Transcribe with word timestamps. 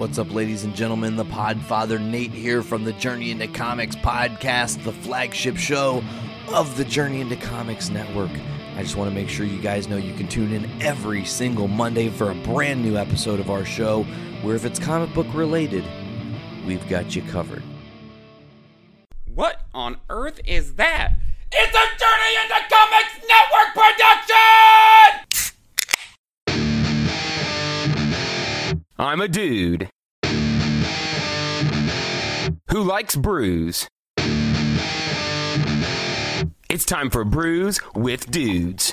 What's 0.00 0.18
up, 0.18 0.32
ladies 0.32 0.64
and 0.64 0.74
gentlemen? 0.74 1.16
The 1.16 1.26
Podfather 1.26 2.00
Nate 2.00 2.30
here 2.30 2.62
from 2.62 2.84
the 2.84 2.94
Journey 2.94 3.32
into 3.32 3.46
Comics 3.46 3.94
podcast, 3.94 4.82
the 4.82 4.94
flagship 4.94 5.58
show 5.58 6.02
of 6.48 6.74
the 6.78 6.86
Journey 6.86 7.20
into 7.20 7.36
Comics 7.36 7.90
Network. 7.90 8.30
I 8.76 8.82
just 8.82 8.96
want 8.96 9.10
to 9.10 9.14
make 9.14 9.28
sure 9.28 9.44
you 9.44 9.60
guys 9.60 9.88
know 9.88 9.98
you 9.98 10.14
can 10.14 10.26
tune 10.26 10.54
in 10.54 10.70
every 10.80 11.26
single 11.26 11.68
Monday 11.68 12.08
for 12.08 12.30
a 12.30 12.34
brand 12.34 12.82
new 12.82 12.96
episode 12.96 13.40
of 13.40 13.50
our 13.50 13.66
show, 13.66 14.04
where 14.40 14.56
if 14.56 14.64
it's 14.64 14.78
comic 14.78 15.12
book 15.12 15.26
related, 15.34 15.84
we've 16.66 16.88
got 16.88 17.14
you 17.14 17.20
covered. 17.24 17.62
What 19.34 19.66
on 19.74 19.98
earth 20.08 20.40
is 20.46 20.76
that? 20.76 21.12
It's 21.52 21.76
a 21.76 21.86
Journey 21.98 22.36
into 22.42 22.74
Comics 22.74 23.20
Network 23.28 23.74
production! 23.74 25.19
I'm 29.00 29.22
a 29.22 29.28
dude 29.28 29.88
who 32.68 32.82
likes 32.82 33.16
brews. 33.16 33.88
It's 36.68 36.84
time 36.84 37.08
for 37.08 37.24
Brews 37.24 37.80
with 37.94 38.30
Dudes. 38.30 38.92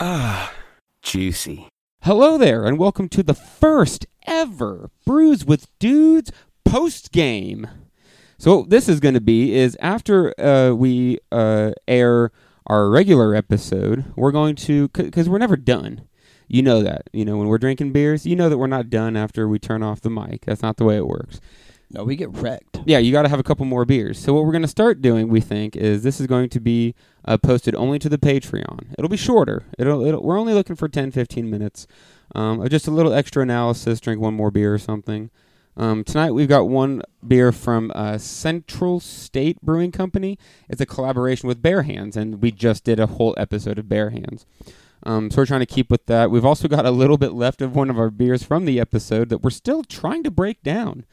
Ah, 0.00 0.54
juicy. 1.02 1.68
Hello 2.00 2.38
there, 2.38 2.64
and 2.64 2.78
welcome 2.78 3.10
to 3.10 3.22
the 3.22 3.34
first 3.34 4.06
ever 4.26 4.88
Brews 5.04 5.44
with 5.44 5.66
Dudes 5.78 6.32
post 6.64 7.12
game. 7.12 7.68
So 8.40 8.60
what 8.60 8.70
this 8.70 8.88
is 8.88 9.00
going 9.00 9.12
to 9.12 9.20
be 9.20 9.54
is 9.54 9.76
after 9.80 10.32
uh, 10.40 10.72
we 10.72 11.18
uh, 11.30 11.72
air 11.86 12.32
our 12.66 12.88
regular 12.88 13.34
episode, 13.34 14.14
we're 14.16 14.32
going 14.32 14.56
to 14.56 14.88
because 14.88 15.28
we're 15.28 15.36
never 15.36 15.58
done. 15.58 16.08
You 16.48 16.62
know 16.62 16.82
that. 16.82 17.10
You 17.12 17.26
know 17.26 17.36
when 17.36 17.48
we're 17.48 17.58
drinking 17.58 17.92
beers, 17.92 18.24
you 18.24 18.34
know 18.36 18.48
that 18.48 18.56
we're 18.56 18.66
not 18.66 18.88
done 18.88 19.14
after 19.14 19.46
we 19.46 19.58
turn 19.58 19.82
off 19.82 20.00
the 20.00 20.08
mic. 20.08 20.46
That's 20.46 20.62
not 20.62 20.78
the 20.78 20.86
way 20.86 20.96
it 20.96 21.06
works. 21.06 21.38
No, 21.90 22.02
we 22.02 22.16
get 22.16 22.30
wrecked. 22.30 22.80
Yeah, 22.86 22.96
you 22.96 23.12
got 23.12 23.22
to 23.22 23.28
have 23.28 23.40
a 23.40 23.42
couple 23.42 23.66
more 23.66 23.84
beers. 23.84 24.18
So 24.18 24.32
what 24.32 24.46
we're 24.46 24.52
going 24.52 24.62
to 24.62 24.68
start 24.68 25.02
doing, 25.02 25.28
we 25.28 25.42
think, 25.42 25.76
is 25.76 26.02
this 26.02 26.18
is 26.18 26.26
going 26.26 26.48
to 26.48 26.60
be 26.60 26.94
uh, 27.26 27.36
posted 27.36 27.74
only 27.74 27.98
to 27.98 28.08
the 28.08 28.16
Patreon. 28.16 28.94
It'll 28.96 29.10
be 29.10 29.18
shorter. 29.18 29.64
It'll, 29.78 30.02
it'll 30.06 30.22
we're 30.22 30.38
only 30.38 30.54
looking 30.54 30.76
for 30.76 30.88
10, 30.88 31.10
15 31.10 31.50
minutes. 31.50 31.86
Um, 32.34 32.66
just 32.70 32.86
a 32.86 32.90
little 32.90 33.12
extra 33.12 33.42
analysis. 33.42 34.00
Drink 34.00 34.18
one 34.18 34.32
more 34.32 34.50
beer 34.50 34.72
or 34.72 34.78
something. 34.78 35.28
Um, 35.80 36.04
tonight 36.04 36.32
we've 36.32 36.46
got 36.46 36.68
one 36.68 37.00
beer 37.26 37.52
from 37.52 37.90
uh, 37.94 38.18
Central 38.18 39.00
State 39.00 39.62
Brewing 39.62 39.92
Company. 39.92 40.38
It's 40.68 40.82
a 40.82 40.84
collaboration 40.84 41.46
with 41.46 41.62
Bare 41.62 41.84
Hands, 41.84 42.14
and 42.18 42.42
we 42.42 42.50
just 42.50 42.84
did 42.84 43.00
a 43.00 43.06
whole 43.06 43.34
episode 43.38 43.78
of 43.78 43.88
Bare 43.88 44.10
Hands. 44.10 44.44
Um, 45.04 45.30
so 45.30 45.40
we're 45.40 45.46
trying 45.46 45.60
to 45.60 45.66
keep 45.66 45.90
with 45.90 46.04
that. 46.04 46.30
We've 46.30 46.44
also 46.44 46.68
got 46.68 46.84
a 46.84 46.90
little 46.90 47.16
bit 47.16 47.32
left 47.32 47.62
of 47.62 47.74
one 47.74 47.88
of 47.88 47.98
our 47.98 48.10
beers 48.10 48.42
from 48.42 48.66
the 48.66 48.78
episode 48.78 49.30
that 49.30 49.38
we're 49.38 49.48
still 49.48 49.82
trying 49.82 50.22
to 50.24 50.30
break 50.30 50.62
down. 50.62 51.06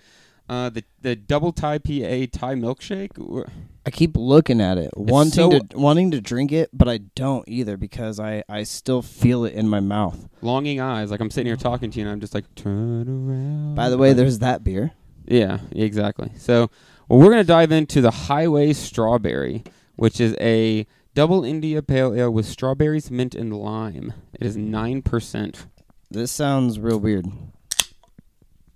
Uh, 0.49 0.69
the 0.69 0.83
the 1.01 1.15
double 1.15 1.51
Thai 1.51 1.77
PA 1.77 2.25
Thai 2.31 2.55
milkshake. 2.55 3.49
I 3.85 3.89
keep 3.89 4.15
looking 4.15 4.61
at 4.61 4.77
it, 4.77 4.91
wanting 4.95 5.31
so- 5.31 5.59
to 5.59 5.77
wanting 5.77 6.11
to 6.11 6.21
drink 6.21 6.51
it, 6.51 6.69
but 6.73 6.87
I 6.87 6.99
don't 7.15 7.43
either 7.49 7.75
because 7.77 8.19
I 8.19 8.43
I 8.47 8.63
still 8.63 9.01
feel 9.01 9.43
it 9.45 9.53
in 9.53 9.67
my 9.67 9.79
mouth. 9.81 10.27
longing 10.41 10.79
eyes. 10.79 11.11
Like 11.11 11.19
I'm 11.19 11.29
sitting 11.31 11.47
here 11.47 11.57
talking 11.57 11.91
to 11.91 11.99
you, 11.99 12.05
and 12.05 12.11
I'm 12.11 12.19
just 12.21 12.33
like, 12.33 12.45
turn 12.55 13.07
around. 13.07 13.75
By 13.75 13.89
the 13.89 13.97
way, 13.97 14.13
there's 14.13 14.39
that 14.39 14.63
beer. 14.63 14.91
Yeah, 15.25 15.59
exactly. 15.73 16.31
So, 16.37 16.69
well, 17.09 17.19
we're 17.19 17.25
going 17.31 17.37
to 17.39 17.43
dive 17.43 17.73
into 17.73 17.99
the 17.99 18.11
Highway 18.11 18.71
Strawberry, 18.71 19.65
which 19.97 20.21
is 20.21 20.33
a 20.39 20.87
double 21.13 21.43
India 21.43 21.81
Pale 21.81 22.13
Ale 22.13 22.31
with 22.31 22.45
strawberries, 22.45 23.11
mint, 23.11 23.35
and 23.35 23.51
lime. 23.53 24.13
It 24.33 24.45
is 24.45 24.55
9%. 24.55 25.65
This 26.09 26.31
sounds 26.31 26.79
real 26.79 26.97
weird. 26.99 27.25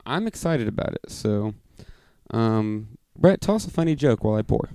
I'm 0.05 0.27
excited 0.27 0.67
about 0.67 0.93
it. 0.93 1.09
So, 1.09 1.53
um, 2.31 2.97
Brett, 3.15 3.41
tell 3.41 3.55
us 3.55 3.65
a 3.65 3.71
funny 3.71 3.95
joke 3.95 4.23
while 4.23 4.35
I 4.35 4.41
pour. 4.41 4.69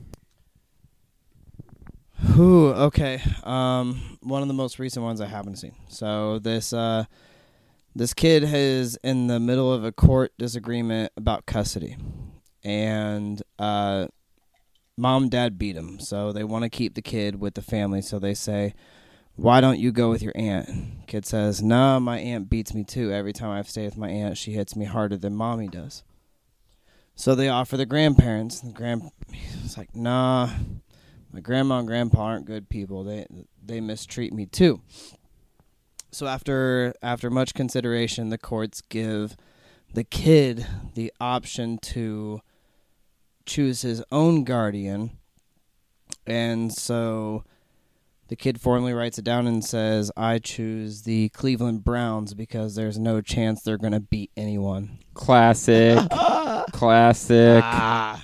Whew, 2.34 2.68
okay. 2.68 3.20
Um, 3.44 4.18
one 4.22 4.42
of 4.42 4.48
the 4.48 4.54
most 4.54 4.78
recent 4.78 5.04
ones 5.04 5.20
I 5.20 5.26
haven't 5.26 5.56
seen. 5.56 5.74
So 5.88 6.38
this 6.38 6.72
uh, 6.72 7.04
this 7.94 8.14
kid 8.14 8.44
is 8.44 8.98
in 9.02 9.26
the 9.26 9.40
middle 9.40 9.72
of 9.72 9.84
a 9.84 9.92
court 9.92 10.32
disagreement 10.38 11.12
about 11.16 11.46
custody, 11.46 11.96
and 12.64 13.42
uh, 13.58 14.06
mom 14.96 15.28
dad 15.28 15.58
beat 15.58 15.76
him. 15.76 16.00
So 16.00 16.32
they 16.32 16.44
want 16.44 16.64
to 16.64 16.70
keep 16.70 16.94
the 16.94 17.02
kid 17.02 17.40
with 17.40 17.54
the 17.54 17.62
family. 17.62 18.02
So 18.02 18.18
they 18.18 18.34
say, 18.34 18.74
"Why 19.36 19.60
don't 19.60 19.78
you 19.78 19.92
go 19.92 20.10
with 20.10 20.22
your 20.22 20.32
aunt?" 20.34 21.06
Kid 21.06 21.24
says, 21.24 21.62
"Nah, 21.62 21.98
my 21.98 22.18
aunt 22.18 22.50
beats 22.50 22.74
me 22.74 22.84
too. 22.84 23.12
Every 23.12 23.32
time 23.32 23.50
I 23.50 23.62
stay 23.62 23.84
with 23.84 23.96
my 23.96 24.10
aunt, 24.10 24.36
she 24.36 24.52
hits 24.52 24.74
me 24.74 24.86
harder 24.86 25.16
than 25.16 25.36
mommy 25.36 25.68
does." 25.68 26.02
So 27.14 27.34
they 27.34 27.48
offer 27.48 27.76
the 27.76 27.86
grandparents. 27.86 28.60
The 28.60 28.72
grand, 28.72 29.10
it's 29.64 29.78
like, 29.78 29.94
"Nah." 29.94 30.50
my 31.36 31.42
grandma 31.42 31.80
and 31.80 31.86
grandpa 31.86 32.22
aren't 32.22 32.46
good 32.46 32.70
people. 32.70 33.04
They 33.04 33.26
they 33.62 33.78
mistreat 33.78 34.32
me 34.32 34.46
too. 34.46 34.80
So 36.10 36.26
after 36.26 36.94
after 37.02 37.28
much 37.28 37.52
consideration, 37.52 38.30
the 38.30 38.38
courts 38.38 38.80
give 38.80 39.36
the 39.92 40.02
kid 40.02 40.66
the 40.94 41.12
option 41.20 41.76
to 41.78 42.40
choose 43.44 43.82
his 43.82 44.02
own 44.10 44.44
guardian. 44.44 45.18
And 46.26 46.72
so 46.72 47.44
the 48.28 48.36
kid 48.36 48.60
formally 48.60 48.92
writes 48.92 49.18
it 49.18 49.24
down 49.24 49.46
and 49.46 49.64
says, 49.64 50.10
"I 50.16 50.38
choose 50.38 51.02
the 51.02 51.28
Cleveland 51.30 51.84
Browns 51.84 52.34
because 52.34 52.74
there's 52.74 52.98
no 52.98 53.20
chance 53.20 53.62
they're 53.62 53.78
going 53.78 53.92
to 53.92 54.00
beat 54.00 54.30
anyone." 54.36 54.98
Classic. 55.14 55.98
Classic. 56.72 57.62
Ah. 57.64 58.22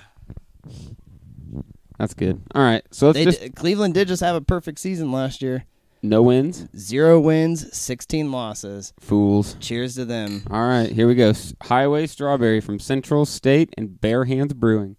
That's 1.99 2.13
good. 2.13 2.41
All 2.53 2.61
right. 2.63 2.83
So 2.91 3.07
let's 3.07 3.17
They 3.19 3.25
just. 3.25 3.41
d- 3.41 3.49
Cleveland 3.49 3.93
did 3.93 4.07
just 4.07 4.21
have 4.21 4.35
a 4.35 4.41
perfect 4.41 4.79
season 4.79 5.11
last 5.11 5.41
year. 5.41 5.65
no 6.01 6.21
wins? 6.21 6.67
Zero 6.75 7.19
wins, 7.19 7.75
16 7.77 8.31
losses. 8.31 8.93
Fools. 8.99 9.55
Cheers 9.61 9.95
to 9.95 10.05
them. 10.05 10.43
All 10.51 10.67
right. 10.67 10.91
Here 10.91 11.07
we 11.07 11.15
go. 11.15 11.29
S- 11.29 11.53
Highway 11.63 12.07
Strawberry 12.07 12.59
from 12.59 12.79
Central 12.79 13.25
State 13.25 13.73
and 13.77 14.01
Bare 14.01 14.25
Hands 14.25 14.51
Brewing. 14.53 14.97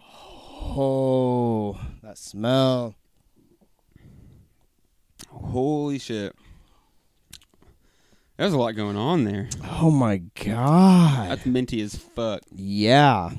Oh, 0.00 1.78
that 2.02 2.16
smell. 2.18 2.94
Holy 5.42 5.98
shit. 5.98 6.34
There's 8.36 8.52
a 8.52 8.58
lot 8.58 8.72
going 8.76 8.96
on 8.96 9.24
there. 9.24 9.48
Oh 9.80 9.90
my 9.90 10.18
god. 10.44 11.30
That's 11.30 11.46
minty 11.46 11.80
as 11.82 11.96
fuck. 11.96 12.42
Yeah. 12.54 13.30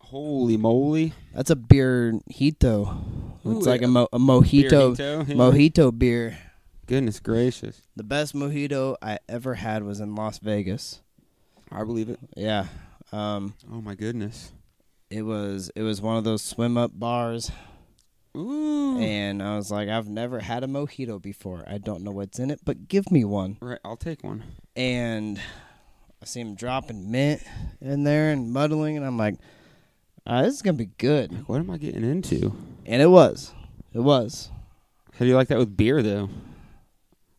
Holy 0.00 0.56
moly. 0.56 1.12
That's 1.32 1.50
a 1.50 1.56
beer 1.56 2.18
hito. 2.28 2.98
It's 3.44 3.66
like 3.66 3.82
a, 3.82 3.88
mo- 3.88 4.08
a 4.12 4.18
mojito 4.18 4.96
Beerito, 4.96 5.28
yeah. 5.28 5.34
mojito 5.34 5.96
beer. 5.96 6.38
Goodness 6.86 7.20
gracious. 7.20 7.80
The 7.96 8.02
best 8.02 8.34
mojito 8.34 8.96
I 9.02 9.18
ever 9.28 9.54
had 9.54 9.82
was 9.84 10.00
in 10.00 10.14
Las 10.14 10.38
Vegas. 10.38 11.00
I 11.70 11.84
believe 11.84 12.08
it. 12.08 12.18
Yeah. 12.36 12.66
Um 13.12 13.54
Oh 13.72 13.80
my 13.80 13.94
goodness. 13.94 14.52
it 15.10 15.22
was 15.22 15.70
it 15.76 15.82
was 15.82 16.00
one 16.00 16.16
of 16.16 16.24
those 16.24 16.42
swim 16.42 16.76
up 16.76 16.90
bars 16.94 17.52
Ooh. 18.36 18.98
and 18.98 19.42
I 19.42 19.56
was 19.56 19.70
like 19.70 19.88
I've 19.88 20.08
never 20.08 20.40
had 20.40 20.64
a 20.64 20.66
mojito 20.66 21.20
before. 21.22 21.64
I 21.66 21.78
don't 21.78 22.02
know 22.02 22.10
what's 22.10 22.38
in 22.38 22.50
it, 22.50 22.60
but 22.64 22.88
give 22.88 23.10
me 23.10 23.24
one. 23.24 23.58
Right, 23.60 23.78
I'll 23.84 23.96
take 23.96 24.24
one. 24.24 24.42
and 24.76 25.40
I 26.22 26.26
see 26.26 26.40
him 26.40 26.54
dropping 26.54 27.10
mint 27.10 27.42
in 27.80 28.04
there 28.04 28.30
and 28.30 28.50
muddling, 28.52 28.96
and 28.96 29.04
I'm 29.04 29.18
like, 29.18 29.36
uh, 30.26 30.42
this 30.42 30.54
is 30.54 30.62
gonna 30.62 30.76
be 30.78 30.90
good. 30.98 31.46
What 31.48 31.58
am 31.58 31.70
I 31.70 31.76
getting 31.76 32.02
into? 32.02 32.56
And 32.86 33.00
it 33.02 33.08
was, 33.08 33.52
it 33.92 34.00
was. 34.00 34.50
How 35.12 35.20
do 35.20 35.26
you 35.26 35.36
like 35.36 35.48
that 35.48 35.58
with 35.58 35.76
beer 35.76 36.02
though? 36.02 36.28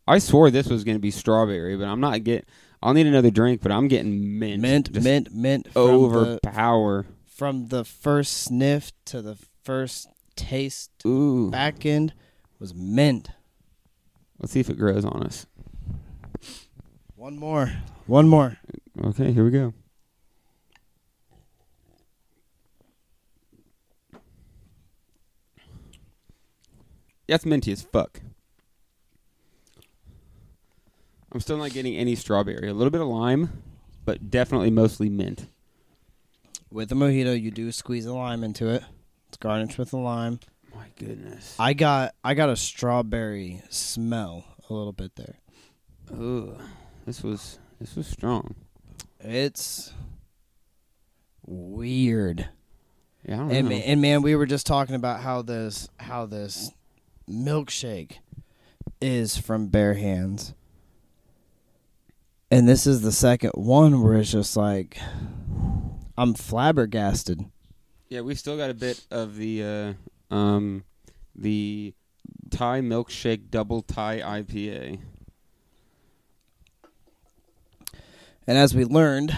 I 0.07 0.19
swore 0.19 0.51
this 0.51 0.67
was 0.67 0.83
going 0.83 0.95
to 0.95 1.01
be 1.01 1.09
strawberry, 1.11 1.75
but 1.75 1.85
I'm 1.85 1.99
not 1.99 2.23
getting. 2.23 2.45
I'll 2.83 2.93
need 2.93 3.07
another 3.07 3.31
drink, 3.31 3.61
but 3.61 3.71
I'm 3.71 3.87
getting 3.87 4.37
mint. 4.37 4.61
Mint, 4.61 5.03
mint, 5.03 5.33
mint. 5.33 5.73
From 5.73 5.83
the, 5.83 5.91
Overpower. 5.91 7.05
from 7.25 7.67
the 7.69 7.83
first 7.83 8.33
sniff 8.43 8.91
to 9.05 9.23
the 9.23 9.35
first 9.63 10.07
taste, 10.35 10.91
Ooh. 11.05 11.49
back 11.49 11.85
end 11.85 12.13
was 12.59 12.73
mint. 12.73 13.29
Let's 14.39 14.53
see 14.53 14.59
if 14.59 14.69
it 14.69 14.77
grows 14.77 15.05
on 15.05 15.23
us. 15.23 15.45
One 17.15 17.37
more, 17.37 17.71
one 18.05 18.27
more. 18.27 18.57
Okay, 19.03 19.31
here 19.31 19.43
we 19.43 19.51
go. 19.51 19.73
That's 27.27 27.45
minty 27.45 27.71
as 27.71 27.81
fuck. 27.81 28.21
I'm 31.31 31.39
still 31.39 31.57
not 31.57 31.71
getting 31.73 31.95
any 31.95 32.15
strawberry. 32.15 32.69
A 32.69 32.73
little 32.73 32.91
bit 32.91 33.01
of 33.01 33.07
lime, 33.07 33.63
but 34.05 34.29
definitely 34.29 34.69
mostly 34.69 35.09
mint. 35.09 35.47
With 36.71 36.89
the 36.89 36.95
mojito, 36.95 37.39
you 37.39 37.51
do 37.51 37.71
squeeze 37.71 38.05
a 38.05 38.13
lime 38.13 38.43
into 38.43 38.69
it. 38.69 38.83
It's 39.35 39.41
garnished 39.41 39.77
with 39.77 39.91
a 39.91 39.97
lime. 39.97 40.39
my 40.73 40.85
goodness. 40.97 41.57
I 41.59 41.73
got 41.73 42.15
I 42.23 42.35
got 42.35 42.47
a 42.47 42.55
strawberry 42.55 43.61
smell 43.69 44.45
a 44.69 44.73
little 44.73 44.93
bit 44.93 45.13
there. 45.17 45.35
Ugh. 46.13 46.57
This 47.05 47.21
was 47.21 47.59
this 47.81 47.97
was 47.97 48.07
strong. 48.07 48.55
It's 49.19 49.91
weird. 51.45 52.47
Yeah, 53.27 53.35
I 53.35 53.37
don't 53.39 53.51
And, 53.51 53.69
know. 53.71 53.75
and 53.75 54.01
man, 54.01 54.21
we 54.21 54.35
were 54.37 54.45
just 54.45 54.65
talking 54.65 54.95
about 54.95 55.19
how 55.19 55.41
this 55.41 55.89
how 55.99 56.25
this 56.25 56.71
milkshake 57.29 58.19
is 59.01 59.37
from 59.37 59.67
Bare 59.67 59.95
Hands. 59.95 60.53
And 62.49 62.69
this 62.69 62.87
is 62.87 63.01
the 63.01 63.11
second 63.11 63.51
one 63.55 64.01
where 64.01 64.13
it's 64.13 64.31
just 64.31 64.55
like 64.55 64.97
I'm 66.17 66.33
flabbergasted. 66.35 67.43
Yeah, 68.09 68.21
we 68.21 68.35
still 68.35 68.57
got 68.57 68.69
a 68.69 68.73
bit 68.73 69.03
of 69.09 69.35
the 69.35 69.95
uh, 70.31 70.35
um, 70.35 70.83
the 71.35 71.93
Thai 72.49 72.81
milkshake 72.81 73.49
double 73.49 73.81
Thai 73.81 74.19
IPA. 74.19 74.99
And 78.47 78.57
as 78.57 78.75
we 78.75 78.85
learned 78.85 79.37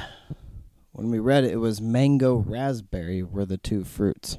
when 0.91 1.09
we 1.09 1.19
read 1.19 1.45
it, 1.45 1.51
it 1.51 1.57
was 1.57 1.79
mango 1.79 2.35
raspberry 2.35 3.23
were 3.23 3.45
the 3.45 3.57
two 3.57 3.83
fruits. 3.83 4.37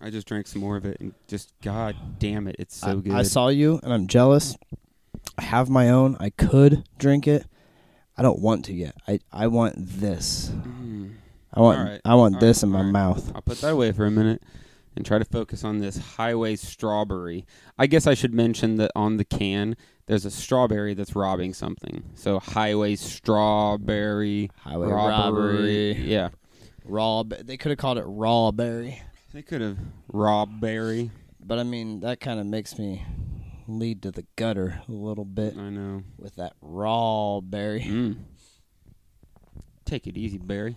I 0.00 0.10
just 0.10 0.26
drank 0.26 0.46
some 0.46 0.60
more 0.60 0.76
of 0.76 0.84
it, 0.84 0.98
and 1.00 1.14
just 1.28 1.52
God 1.62 1.96
damn 2.18 2.46
it, 2.46 2.56
it's 2.58 2.76
so 2.76 2.90
I, 2.90 2.94
good. 2.94 3.12
I 3.12 3.22
saw 3.22 3.48
you 3.48 3.80
and 3.82 3.92
I'm 3.92 4.06
jealous. 4.06 4.56
I 5.36 5.42
have 5.42 5.68
my 5.68 5.90
own. 5.90 6.16
I 6.20 6.30
could 6.30 6.84
drink 6.98 7.26
it. 7.26 7.46
I 8.16 8.22
don't 8.22 8.38
want 8.38 8.66
to 8.66 8.72
yet. 8.72 8.94
I, 9.08 9.20
I 9.32 9.48
want 9.48 9.74
this. 9.76 10.52
I 11.54 11.60
want 11.60 11.78
All 11.78 11.84
right. 11.84 12.00
I 12.04 12.14
want 12.16 12.34
All 12.34 12.40
this 12.40 12.58
right. 12.58 12.66
in 12.66 12.70
my 12.72 12.78
All 12.80 12.84
right. 12.84 12.92
mouth. 12.92 13.32
I'll 13.34 13.42
put 13.42 13.60
that 13.60 13.72
away 13.72 13.92
for 13.92 14.04
a 14.06 14.10
minute 14.10 14.42
and 14.96 15.04
try 15.06 15.18
to 15.18 15.24
focus 15.24 15.64
on 15.64 15.78
this 15.78 15.96
highway 15.96 16.56
strawberry. 16.56 17.46
I 17.78 17.86
guess 17.86 18.06
I 18.06 18.14
should 18.14 18.34
mention 18.34 18.76
that 18.76 18.90
on 18.96 19.16
the 19.16 19.24
can 19.24 19.76
there's 20.06 20.24
a 20.24 20.30
strawberry 20.30 20.94
that's 20.94 21.14
robbing 21.16 21.54
something. 21.54 22.02
So 22.14 22.38
highway 22.38 22.96
strawberry 22.96 24.50
Highway 24.58 24.88
robbery. 24.88 25.52
robbery. 25.92 25.92
Yeah. 26.04 26.28
Raw. 26.84 27.22
They 27.22 27.56
could 27.56 27.70
have 27.70 27.78
called 27.78 27.98
it 27.98 28.04
raw 28.06 28.50
berry, 28.50 29.00
They 29.32 29.42
could 29.42 29.60
have 29.62 29.78
raw 30.12 30.44
berry. 30.46 31.10
but 31.40 31.58
I 31.58 31.62
mean 31.62 32.00
that 32.00 32.20
kind 32.20 32.38
of 32.38 32.46
makes 32.46 32.78
me 32.78 33.04
lead 33.66 34.02
to 34.02 34.10
the 34.10 34.26
gutter 34.36 34.82
a 34.86 34.92
little 34.92 35.24
bit 35.24 35.56
I 35.56 35.70
know. 35.70 36.02
with 36.18 36.34
that 36.36 36.52
raw 36.60 37.40
berry. 37.40 37.80
Mm. 37.82 38.16
Take 39.86 40.06
it 40.06 40.16
easy, 40.16 40.38
Barry. 40.38 40.76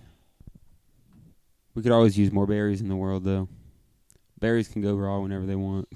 We 1.78 1.84
could 1.84 1.92
always 1.92 2.18
use 2.18 2.32
more 2.32 2.48
berries 2.48 2.82
in 2.82 2.88
the 2.88 2.96
world, 2.96 3.24
though. 3.24 3.48
Berries 4.40 4.68
can 4.68 4.82
go 4.82 4.96
raw 4.96 5.20
whenever 5.20 5.46
they 5.46 5.56
want. 5.56 5.88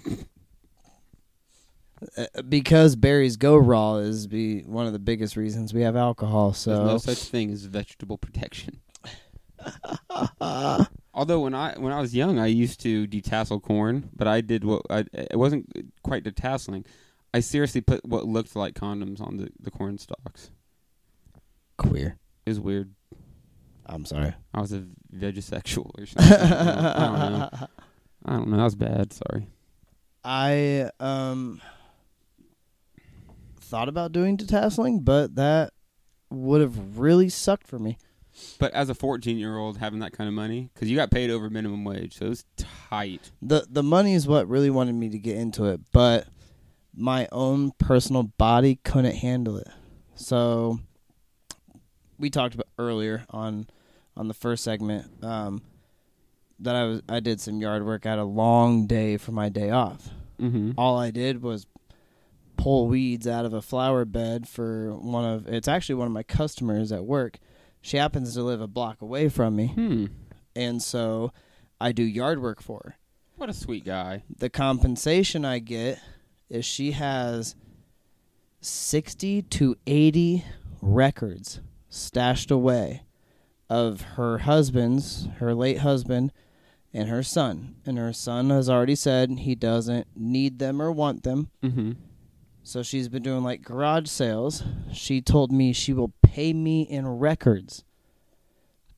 Uh, 2.16 2.26
because 2.48 2.96
berries 2.96 3.36
go 3.36 3.58
raw 3.58 3.96
is 3.96 4.28
be 4.28 4.62
one 4.62 4.86
of 4.86 4.94
the 4.94 5.00
biggest 5.00 5.36
reasons 5.36 5.74
we 5.74 5.82
have 5.82 5.96
alcohol. 5.96 6.50
There's 6.50 6.58
So 6.60 6.86
no 6.86 7.00
such 7.00 7.18
thing 7.18 7.50
as 7.50 7.64
vegetable 7.66 8.20
protection. 8.20 8.82
Although 11.16 11.40
when 11.40 11.56
I 11.56 11.74
when 11.80 11.92
I 11.94 12.00
was 12.00 12.14
young, 12.14 12.38
I 12.38 12.46
used 12.46 12.80
to 12.82 13.08
detassel 13.08 13.60
corn, 13.60 14.12
but 14.16 14.28
I 14.28 14.42
did 14.42 14.64
what 14.64 14.84
I 14.88 15.06
it 15.14 15.40
wasn't 15.40 15.68
quite 16.04 16.24
detasseling. 16.24 16.86
I 17.34 17.40
seriously 17.40 17.82
put 17.82 18.06
what 18.06 18.28
looked 18.28 18.56
like 18.56 18.76
condoms 18.76 19.20
on 19.20 19.38
the 19.38 19.50
the 19.60 19.72
corn 19.72 19.98
stalks. 19.98 20.52
queer. 21.78 22.18
It 22.46 22.52
was 22.52 22.60
weird. 22.60 22.94
I'm 23.86 24.06
sorry. 24.06 24.34
I 24.54 24.62
was 24.62 24.72
a 24.74 24.86
vegisexual 25.16 25.92
or 25.98 26.06
something. 26.08 26.34
I 26.34 27.18
don't 27.18 27.40
know. 27.40 27.68
I 28.26 28.32
don't 28.34 28.48
know. 28.50 28.58
That 28.58 28.64
was 28.64 28.76
bad. 28.76 29.14
Sorry. 29.14 29.48
I 30.24 30.90
um 31.00 31.62
thought 33.60 33.90
about 33.90 34.12
doing 34.12 34.38
detasseling, 34.38 35.04
but 35.04 35.36
that 35.36 35.72
would 36.30 36.62
have 36.62 36.98
really 37.00 37.30
sucked 37.30 37.68
for 37.68 37.80
me. 37.80 37.98
But 38.60 38.74
as 38.74 38.90
a 38.90 38.94
14 38.96 39.38
year 39.38 39.58
old 39.58 39.78
having 39.78 40.00
that 40.00 40.14
kind 40.14 40.28
of 40.28 40.34
money, 40.34 40.70
because 40.74 40.90
you 40.90 40.96
got 40.96 41.12
paid 41.12 41.30
over 41.30 41.50
minimum 41.50 41.84
wage, 41.84 42.18
so 42.18 42.28
it 42.28 42.30
was 42.30 42.46
tight. 42.90 43.32
the 43.42 43.66
The 43.70 43.84
money 43.84 44.14
is 44.14 44.28
what 44.28 44.48
really 44.48 44.70
wanted 44.70 44.96
me 44.96 45.10
to 45.10 45.18
get 45.20 45.38
into 45.38 45.66
it, 45.66 45.82
but 45.92 46.28
my 46.96 47.28
own 47.32 47.72
personal 47.78 48.24
body 48.24 48.80
couldn't 48.84 49.16
handle 49.16 49.58
it. 49.58 49.68
So 50.16 50.80
we 52.22 52.30
talked 52.30 52.56
about 52.56 52.68
earlier 52.80 53.26
on 53.30 53.68
on 54.16 54.28
the 54.28 54.34
first 54.34 54.64
segment 54.64 55.24
um, 55.24 55.62
that 56.60 56.76
I 56.76 56.84
was 56.86 57.02
I 57.10 57.20
did 57.20 57.42
some 57.42 57.60
yard 57.60 57.86
work. 57.86 58.06
I 58.06 58.12
had 58.12 58.20
a 58.20 58.24
long 58.24 58.88
day 58.88 59.18
for 59.18 59.32
my 59.34 59.50
day 59.50 59.70
off. 59.72 60.10
Mm-hmm. 60.40 60.72
all 60.78 60.98
I 60.98 61.12
did 61.12 61.44
was 61.44 61.68
pull 62.58 62.88
weeds 62.88 63.28
out 63.28 63.46
of 63.46 63.54
a 63.54 63.62
flower 63.62 64.06
bed 64.06 64.48
for 64.48 64.92
one 64.96 65.24
of 65.26 65.48
it's 65.48 65.68
actually 65.68 65.96
one 65.96 66.08
of 66.08 66.14
my 66.14 66.24
customers 66.24 66.92
at 66.92 67.06
work. 67.06 67.38
She 67.82 67.98
happens 67.98 68.34
to 68.36 68.44
live 68.44 68.62
a 68.62 68.68
block 68.68 69.02
away 69.02 69.30
from 69.30 69.56
me, 69.56 69.68
Hmm. 69.68 70.06
and 70.56 70.82
so 70.82 71.32
I 71.80 71.92
do 71.92 72.04
yard 72.04 72.42
work 72.42 72.62
for 72.62 72.82
her. 72.86 72.96
What 73.38 73.50
a 73.50 73.54
sweet 73.54 73.86
guy. 73.86 74.22
The 74.38 74.50
compensation 74.50 75.46
I 75.46 75.58
get 75.60 76.00
is 76.50 76.64
she 76.66 76.92
has 76.92 77.56
60 78.62 79.42
to 79.44 79.76
80 79.88 80.46
records 80.82 81.60
stashed 81.92 82.50
away 82.50 83.04
of 83.70 84.02
her 84.16 84.40
husband's, 84.40 85.28
her 85.38 85.54
late 85.54 85.80
husband, 85.80 86.32
and 86.94 87.10
her 87.10 87.22
son. 87.22 87.76
And 87.86 88.00
her 88.00 88.14
son 88.14 88.50
has 88.50 88.70
already 88.70 88.96
said 88.96 89.30
he 89.30 89.54
doesn't 89.54 90.08
need 90.16 90.58
them 90.58 90.82
or 90.82 90.92
want 90.92 91.24
them. 91.24 91.52
Mm-hmm. 91.62 91.92
So 92.64 92.82
she's 92.82 93.10
been 93.10 93.24
doing 93.24 93.44
like 93.44 93.62
garage 93.62 94.08
sales. 94.08 94.64
She 94.92 95.22
told 95.22 95.52
me 95.52 95.74
she 95.74 95.94
will 95.94 96.14
pay 96.24 96.54
me 96.54 96.82
in 96.82 97.08
records 97.08 97.84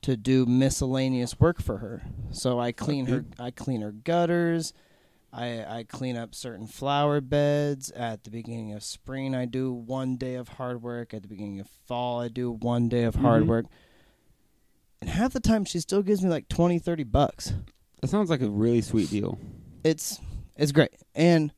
to 0.01 0.18
do 0.18 0.46
miscellaneous 0.46 1.39
work 1.39 1.62
for 1.62 1.78
her. 1.78 2.04
So 2.31 2.60
I 2.60 2.72
clean 2.72 3.06
her 3.07 3.25
I 3.39 3.51
clean 3.51 3.81
her 3.81 3.92
gutters. 3.92 4.74
I 5.36 5.80
I 5.80 5.84
clean 5.84 6.16
up 6.16 6.36
certain 6.36 6.68
flower 6.68 7.20
beds 7.20 7.90
at 7.92 8.24
the 8.24 8.30
beginning 8.30 8.72
of 8.74 8.84
spring. 8.84 9.34
I 9.34 9.46
do 9.46 9.74
one 9.74 10.16
day 10.16 10.36
of 10.36 10.48
hard 10.50 10.82
work. 10.84 11.14
At 11.14 11.24
the 11.24 11.28
beginning 11.28 11.60
of 11.60 11.68
fall, 11.88 12.22
I 12.22 12.28
do 12.28 12.52
one 12.52 12.88
day 12.90 13.04
of 13.04 13.16
hard 13.16 13.44
Mhm. 13.44 13.48
work. 13.48 13.66
And 15.02 15.10
half 15.10 15.34
the 15.34 15.40
time 15.40 15.66
she 15.66 15.80
still 15.80 16.02
gives 16.02 16.22
me 16.22 16.30
like 16.30 16.48
20, 16.48 16.80
30 16.80 17.04
bucks. 17.04 17.54
That 18.02 18.08
sounds 18.10 18.30
like 18.30 18.42
a 18.42 18.50
really 18.50 18.82
sweet 18.82 19.10
deal. 19.10 19.38
It's 19.84 20.20
it's 20.56 20.72
great. 20.72 20.92
And 21.16 21.52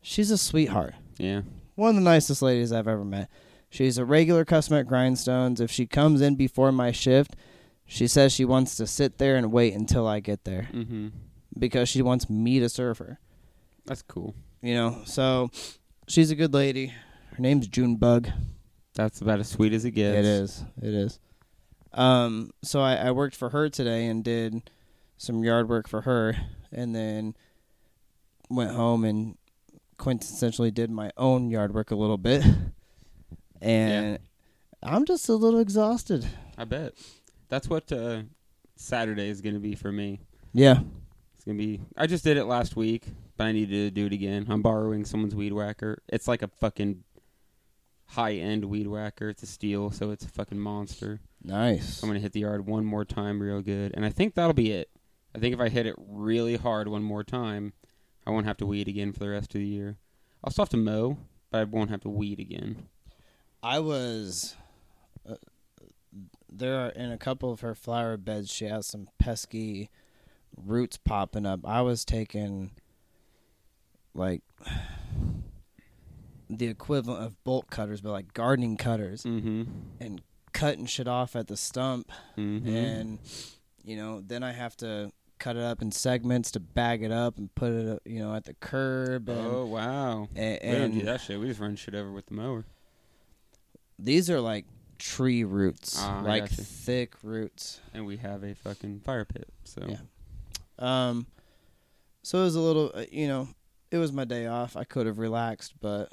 she's 0.00 0.30
a 0.30 0.38
sweetheart. 0.38 0.94
Yeah. 1.18 1.42
one 1.74 1.90
of 1.90 1.94
the 1.96 2.00
nicest 2.00 2.42
ladies 2.42 2.72
I've 2.72 2.88
ever 2.88 3.04
met. 3.04 3.30
She's 3.70 3.98
a 3.98 4.04
regular 4.04 4.44
customer 4.44 4.80
at 4.80 4.86
Grindstones. 4.88 5.60
If 5.60 5.70
she 5.70 5.86
comes 5.86 6.20
in 6.20 6.34
before 6.34 6.72
my 6.72 6.90
shift, 6.90 7.36
she 7.84 8.06
says 8.08 8.32
she 8.32 8.44
wants 8.44 8.76
to 8.76 8.86
sit 8.86 9.18
there 9.18 9.36
and 9.36 9.52
wait 9.52 9.74
until 9.74 10.06
I 10.06 10.18
get 10.20 10.42
there 10.44 10.68
Mm-hmm. 10.72 11.08
Because 11.56 11.88
she 11.88 12.02
wants 12.02 12.28
me 12.28 12.58
to 12.60 12.68
serve 12.68 12.98
her. 12.98 13.20
That's 13.86 14.02
cool. 14.02 14.34
You 14.62 14.74
know, 14.74 15.02
so 15.04 15.50
she's 16.08 16.30
a 16.30 16.34
good 16.34 16.52
lady. 16.52 16.88
Her 16.88 17.38
name's 17.38 17.68
June 17.68 17.96
Bug. 17.96 18.28
That's 18.94 19.20
about 19.20 19.38
as 19.40 19.48
sweet 19.48 19.72
as 19.72 19.84
it 19.84 19.92
gets. 19.92 20.18
It 20.18 20.24
is. 20.24 20.64
It 20.82 20.94
is. 20.94 21.20
Um, 21.92 22.50
so 22.62 22.80
I, 22.80 22.96
I 22.96 23.10
worked 23.12 23.36
for 23.36 23.50
her 23.50 23.68
today 23.68 24.06
and 24.06 24.24
did 24.24 24.70
some 25.16 25.42
yard 25.44 25.68
work 25.68 25.88
for 25.88 26.02
her, 26.02 26.36
and 26.72 26.94
then 26.94 27.34
went 28.50 28.72
home 28.72 29.04
and 29.04 29.36
quintessentially 29.98 30.72
did 30.72 30.90
my 30.90 31.10
own 31.16 31.50
yard 31.50 31.74
work 31.74 31.90
a 31.90 31.96
little 31.96 32.18
bit. 32.18 32.44
And 33.60 34.20
I'm 34.84 35.04
just 35.04 35.28
a 35.28 35.34
little 35.34 35.58
exhausted. 35.58 36.24
I 36.56 36.64
bet. 36.64 36.94
That's 37.48 37.68
what 37.68 37.90
uh, 37.90 38.22
Saturday 38.76 39.28
is 39.28 39.40
going 39.40 39.54
to 39.54 39.60
be 39.60 39.74
for 39.74 39.90
me. 39.90 40.20
Yeah. 40.52 40.80
To 41.48 41.54
be. 41.54 41.80
I 41.96 42.06
just 42.06 42.24
did 42.24 42.36
it 42.36 42.44
last 42.44 42.76
week, 42.76 43.06
but 43.38 43.46
I 43.46 43.52
need 43.52 43.70
to 43.70 43.90
do 43.90 44.04
it 44.04 44.12
again. 44.12 44.44
I'm 44.50 44.60
borrowing 44.60 45.06
someone's 45.06 45.34
weed 45.34 45.54
whacker. 45.54 46.02
It's 46.06 46.28
like 46.28 46.42
a 46.42 46.48
fucking 46.48 47.04
high 48.04 48.34
end 48.34 48.66
weed 48.66 48.86
whacker. 48.86 49.30
It's 49.30 49.42
a 49.42 49.46
steel, 49.46 49.90
so 49.90 50.10
it's 50.10 50.26
a 50.26 50.28
fucking 50.28 50.58
monster. 50.58 51.20
Nice. 51.42 52.02
I'm 52.02 52.10
gonna 52.10 52.20
hit 52.20 52.32
the 52.32 52.40
yard 52.40 52.66
one 52.66 52.84
more 52.84 53.06
time 53.06 53.40
real 53.40 53.62
good, 53.62 53.92
and 53.94 54.04
I 54.04 54.10
think 54.10 54.34
that'll 54.34 54.52
be 54.52 54.72
it. 54.72 54.90
I 55.34 55.38
think 55.38 55.54
if 55.54 55.60
I 55.60 55.70
hit 55.70 55.86
it 55.86 55.94
really 55.96 56.56
hard 56.56 56.86
one 56.86 57.02
more 57.02 57.24
time, 57.24 57.72
I 58.26 58.30
won't 58.30 58.44
have 58.44 58.58
to 58.58 58.66
weed 58.66 58.86
again 58.86 59.14
for 59.14 59.20
the 59.20 59.30
rest 59.30 59.54
of 59.54 59.62
the 59.62 59.66
year. 59.66 59.96
I'll 60.44 60.50
still 60.50 60.66
have 60.66 60.70
to 60.70 60.76
mow, 60.76 61.16
but 61.50 61.60
I 61.62 61.64
won't 61.64 61.88
have 61.88 62.02
to 62.02 62.10
weed 62.10 62.40
again. 62.40 62.88
I 63.62 63.78
was. 63.78 64.54
Uh, 65.26 65.36
there 66.46 66.78
are 66.78 66.90
in 66.90 67.10
a 67.10 67.16
couple 67.16 67.50
of 67.50 67.60
her 67.60 67.74
flower 67.74 68.18
beds. 68.18 68.52
She 68.52 68.66
has 68.66 68.86
some 68.86 69.08
pesky 69.18 69.88
roots 70.64 70.96
popping 70.96 71.46
up. 71.46 71.60
I 71.66 71.80
was 71.82 72.04
taking 72.04 72.70
like 74.14 74.42
the 76.50 76.66
equivalent 76.66 77.22
of 77.24 77.44
bolt 77.44 77.70
cutters, 77.70 78.00
but 78.00 78.12
like 78.12 78.32
gardening 78.34 78.76
cutters, 78.76 79.22
Mm-hmm. 79.22 80.16
cutting 80.52 80.86
shit 80.86 81.06
off 81.08 81.36
at 81.36 81.46
the 81.46 81.56
stump, 81.56 82.10
mm-hmm. 82.36 82.68
and 82.68 83.18
you 83.84 83.96
know, 83.96 84.20
then 84.26 84.42
I 84.42 84.52
have 84.52 84.76
to 84.78 85.12
cut 85.38 85.56
it 85.56 85.62
up 85.62 85.80
in 85.82 85.92
segments 85.92 86.50
to 86.50 86.60
bag 86.60 87.02
it 87.02 87.12
up 87.12 87.38
and 87.38 87.54
put 87.54 87.70
it, 87.72 87.88
uh, 87.88 87.98
you 88.04 88.18
know, 88.18 88.34
at 88.34 88.44
the 88.44 88.54
curb. 88.54 89.28
And, 89.28 89.38
Oh 89.46 89.66
wow. 89.66 90.28
a- 90.34 90.58
we 90.72 90.78
don't 90.78 90.98
do 90.98 91.04
that 91.04 91.20
shit. 91.20 91.38
We 91.38 91.46
just 91.46 91.60
run 91.60 91.76
shit 91.76 91.94
over 91.94 92.10
with 92.12 92.26
the 92.26 92.34
mower. 92.34 92.64
these 94.00 94.28
are 94.30 94.40
like 94.40 94.64
tree 94.98 95.44
roots, 95.44 95.96
Ah, 96.00 96.22
like 96.24 96.48
thick 96.48 97.14
roots. 97.22 97.80
And 97.94 98.04
we 98.04 98.16
have 98.16 98.42
a 98.42 98.54
fucking 98.54 99.00
fire 99.00 99.24
pit. 99.24 99.48
So 99.64 99.84
Yeah. 99.88 99.96
Um, 100.78 101.26
so 102.22 102.38
it 102.40 102.44
was 102.44 102.54
a 102.56 102.60
little, 102.60 102.92
uh, 102.94 103.04
you 103.10 103.26
know, 103.28 103.48
it 103.90 103.98
was 103.98 104.12
my 104.12 104.24
day 104.24 104.46
off. 104.46 104.76
I 104.76 104.84
could 104.84 105.06
have 105.06 105.18
relaxed, 105.18 105.74
but 105.80 106.12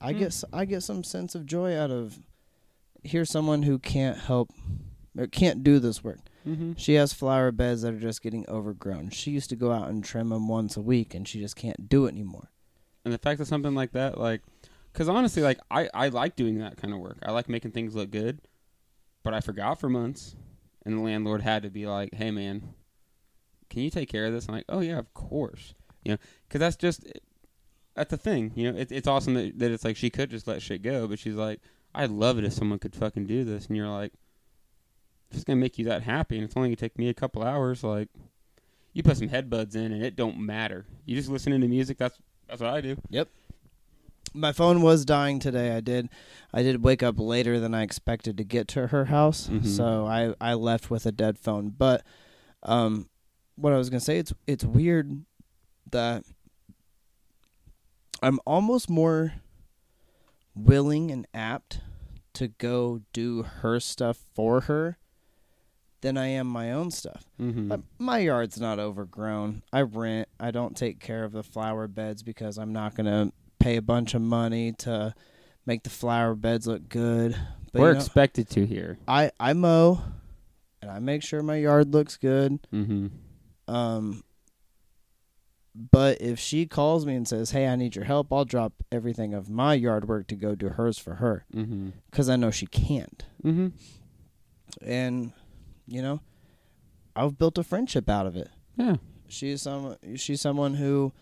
I 0.00 0.12
Hmm. 0.12 0.18
get 0.18 0.44
I 0.52 0.64
get 0.64 0.82
some 0.82 1.04
sense 1.04 1.34
of 1.34 1.46
joy 1.46 1.76
out 1.76 1.90
of 1.90 2.18
here's 3.04 3.30
someone 3.30 3.62
who 3.62 3.78
can't 3.78 4.18
help 4.18 4.50
or 5.16 5.26
can't 5.26 5.62
do 5.62 5.78
this 5.78 6.02
work. 6.02 6.20
Mm-hmm. 6.46 6.72
She 6.76 6.94
has 6.94 7.12
flower 7.12 7.52
beds 7.52 7.82
that 7.82 7.94
are 7.94 7.98
just 8.00 8.22
getting 8.22 8.44
overgrown. 8.48 9.10
She 9.10 9.30
used 9.30 9.50
to 9.50 9.56
go 9.56 9.70
out 9.72 9.88
and 9.88 10.02
trim 10.04 10.30
them 10.30 10.48
once 10.48 10.76
a 10.76 10.80
week, 10.80 11.14
and 11.14 11.26
she 11.28 11.38
just 11.40 11.54
can't 11.54 11.88
do 11.88 12.06
it 12.06 12.10
anymore. 12.10 12.50
And 13.04 13.12
the 13.14 13.18
fact 13.18 13.38
that 13.38 13.46
something 13.46 13.74
like 13.74 13.92
that, 13.92 14.18
like, 14.18 14.42
because 14.92 15.08
honestly, 15.08 15.42
like, 15.42 15.58
I, 15.70 15.88
I 15.94 16.08
like 16.08 16.34
doing 16.34 16.58
that 16.58 16.76
kind 16.76 16.92
of 16.94 17.00
work. 17.00 17.18
I 17.22 17.30
like 17.30 17.48
making 17.48 17.70
things 17.72 17.94
look 17.94 18.10
good, 18.10 18.40
but 19.22 19.34
I 19.34 19.40
forgot 19.40 19.78
for 19.78 19.88
months. 19.88 20.34
And 20.84 20.98
the 20.98 21.02
landlord 21.02 21.42
had 21.42 21.62
to 21.62 21.70
be 21.70 21.86
like, 21.86 22.14
hey, 22.14 22.30
man, 22.32 22.74
can 23.72 23.82
you 23.82 23.90
take 23.90 24.08
care 24.08 24.26
of 24.26 24.32
this? 24.32 24.48
I'm 24.48 24.54
like, 24.54 24.64
oh, 24.68 24.80
yeah, 24.80 24.98
of 24.98 25.12
course. 25.14 25.74
You 26.04 26.12
know, 26.12 26.18
because 26.48 26.60
that's 26.60 26.76
just, 26.76 27.04
that's 27.96 28.10
the 28.10 28.16
thing. 28.16 28.52
You 28.54 28.70
know, 28.72 28.78
it, 28.78 28.92
it's 28.92 29.08
awesome 29.08 29.34
that, 29.34 29.58
that 29.58 29.70
it's 29.70 29.84
like 29.84 29.96
she 29.96 30.10
could 30.10 30.30
just 30.30 30.46
let 30.46 30.62
shit 30.62 30.82
go, 30.82 31.08
but 31.08 31.18
she's 31.18 31.34
like, 31.34 31.60
I'd 31.94 32.10
love 32.10 32.38
it 32.38 32.44
if 32.44 32.52
someone 32.52 32.78
could 32.78 32.94
fucking 32.94 33.26
do 33.26 33.44
this. 33.44 33.66
And 33.66 33.76
you're 33.76 33.88
like, 33.88 34.12
if 35.30 35.36
it's 35.36 35.44
going 35.44 35.58
to 35.58 35.60
make 35.60 35.78
you 35.78 35.84
that 35.86 36.02
happy 36.02 36.36
and 36.36 36.44
it's 36.44 36.56
only 36.56 36.68
going 36.68 36.76
to 36.76 36.80
take 36.80 36.98
me 36.98 37.08
a 37.08 37.14
couple 37.14 37.42
hours, 37.42 37.82
like, 37.82 38.08
you 38.92 39.02
put 39.02 39.16
some 39.16 39.28
headbuds 39.28 39.74
in 39.74 39.90
and 39.92 40.02
it 40.04 40.16
don't 40.16 40.38
matter. 40.38 40.86
You 41.06 41.16
just 41.16 41.28
listening 41.30 41.60
to 41.62 41.68
music, 41.68 41.98
that's 41.98 42.18
that's 42.48 42.60
what 42.60 42.70
I 42.74 42.80
do. 42.80 42.96
Yep 43.10 43.28
my 44.34 44.52
phone 44.52 44.80
was 44.80 45.04
dying 45.04 45.38
today. 45.38 45.76
I 45.76 45.80
did, 45.80 46.08
I 46.54 46.62
did 46.62 46.82
wake 46.82 47.02
up 47.02 47.18
later 47.18 47.60
than 47.60 47.74
I 47.74 47.82
expected 47.82 48.38
to 48.38 48.44
get 48.44 48.66
to 48.68 48.86
her 48.86 49.06
house, 49.06 49.48
Mhm. 49.48 49.66
so 49.66 50.06
I 50.06 50.34
I 50.40 50.54
left 50.54 50.90
with 50.90 51.04
a 51.04 51.12
dead 51.12 51.38
phone. 51.38 51.68
But, 51.70 52.02
um, 52.62 53.08
what 53.62 53.72
I 53.72 53.78
was 53.78 53.88
gonna 53.88 54.00
say 54.00 54.18
it's 54.18 54.34
it's 54.46 54.64
weird 54.64 55.24
that 55.90 56.24
I'm 58.22 58.40
almost 58.44 58.90
more 58.90 59.34
willing 60.54 61.10
and 61.10 61.26
apt 61.32 61.80
to 62.34 62.48
go 62.48 63.00
do 63.12 63.42
her 63.42 63.80
stuff 63.80 64.18
for 64.34 64.62
her 64.62 64.98
than 66.00 66.16
I 66.18 66.26
am 66.26 66.46
my 66.48 66.72
own 66.72 66.90
stuff. 66.90 67.24
Mm-hmm. 67.40 67.74
My 67.98 68.18
yard's 68.18 68.60
not 68.60 68.78
overgrown. 68.78 69.62
I 69.72 69.82
rent. 69.82 70.28
I 70.40 70.50
don't 70.50 70.76
take 70.76 70.98
care 70.98 71.24
of 71.24 71.32
the 71.32 71.44
flower 71.44 71.86
beds 71.86 72.22
because 72.22 72.58
I'm 72.58 72.72
not 72.72 72.96
gonna 72.96 73.32
pay 73.60 73.76
a 73.76 73.82
bunch 73.82 74.14
of 74.14 74.22
money 74.22 74.72
to 74.78 75.14
make 75.64 75.84
the 75.84 75.90
flower 75.90 76.34
beds 76.34 76.66
look 76.66 76.88
good. 76.88 77.36
But 77.72 77.80
We're 77.80 77.88
you 77.88 77.94
know, 77.94 78.00
expected 78.00 78.50
to 78.50 78.66
here. 78.66 78.98
I 79.06 79.30
I 79.38 79.52
mow, 79.52 80.02
and 80.80 80.90
I 80.90 80.98
make 80.98 81.22
sure 81.22 81.42
my 81.42 81.56
yard 81.56 81.94
looks 81.94 82.16
good. 82.16 82.58
Mm-hmm. 82.72 83.06
Um, 83.68 84.24
but 85.74 86.20
if 86.20 86.38
she 86.38 86.66
calls 86.66 87.06
me 87.06 87.14
and 87.14 87.26
says, 87.26 87.52
"Hey, 87.52 87.66
I 87.66 87.76
need 87.76 87.96
your 87.96 88.04
help," 88.04 88.32
I'll 88.32 88.44
drop 88.44 88.72
everything 88.92 89.32
of 89.32 89.48
my 89.48 89.74
yard 89.74 90.06
work 90.06 90.26
to 90.28 90.36
go 90.36 90.54
do 90.54 90.68
hers 90.70 90.98
for 90.98 91.14
her 91.14 91.46
Mm-hmm. 91.54 91.90
because 92.10 92.28
I 92.28 92.36
know 92.36 92.50
she 92.50 92.66
can't. 92.66 93.24
Mm-hmm. 93.42 93.68
And 94.82 95.32
you 95.86 96.02
know, 96.02 96.20
I've 97.16 97.38
built 97.38 97.58
a 97.58 97.62
friendship 97.62 98.08
out 98.08 98.26
of 98.26 98.36
it. 98.36 98.50
Yeah. 98.76 98.96
She's 99.28 99.62
some 99.62 99.96
she's 100.16 100.40
someone 100.42 100.74
who 100.74 101.12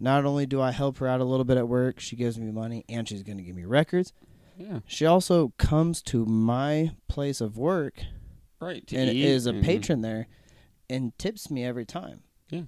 not 0.00 0.24
only 0.24 0.46
do 0.46 0.60
I 0.60 0.72
help 0.72 0.98
her 0.98 1.06
out 1.06 1.20
a 1.20 1.24
little 1.24 1.44
bit 1.44 1.56
at 1.56 1.68
work, 1.68 2.00
she 2.00 2.16
gives 2.16 2.38
me 2.38 2.50
money 2.50 2.84
and 2.88 3.08
she's 3.08 3.22
going 3.22 3.38
to 3.38 3.44
give 3.44 3.54
me 3.54 3.64
records. 3.64 4.12
Yeah. 4.58 4.80
She 4.84 5.06
also 5.06 5.52
comes 5.58 6.02
to 6.02 6.26
my 6.26 6.90
place 7.08 7.40
of 7.40 7.56
work 7.56 8.02
Right. 8.60 8.84
And 8.92 9.10
eat 9.10 9.24
is 9.24 9.46
a 9.46 9.54
patron 9.54 10.02
there 10.02 10.26
and 10.92 11.16
tips 11.18 11.50
me 11.50 11.64
every 11.64 11.84
time. 11.86 12.22
Yeah. 12.50 12.62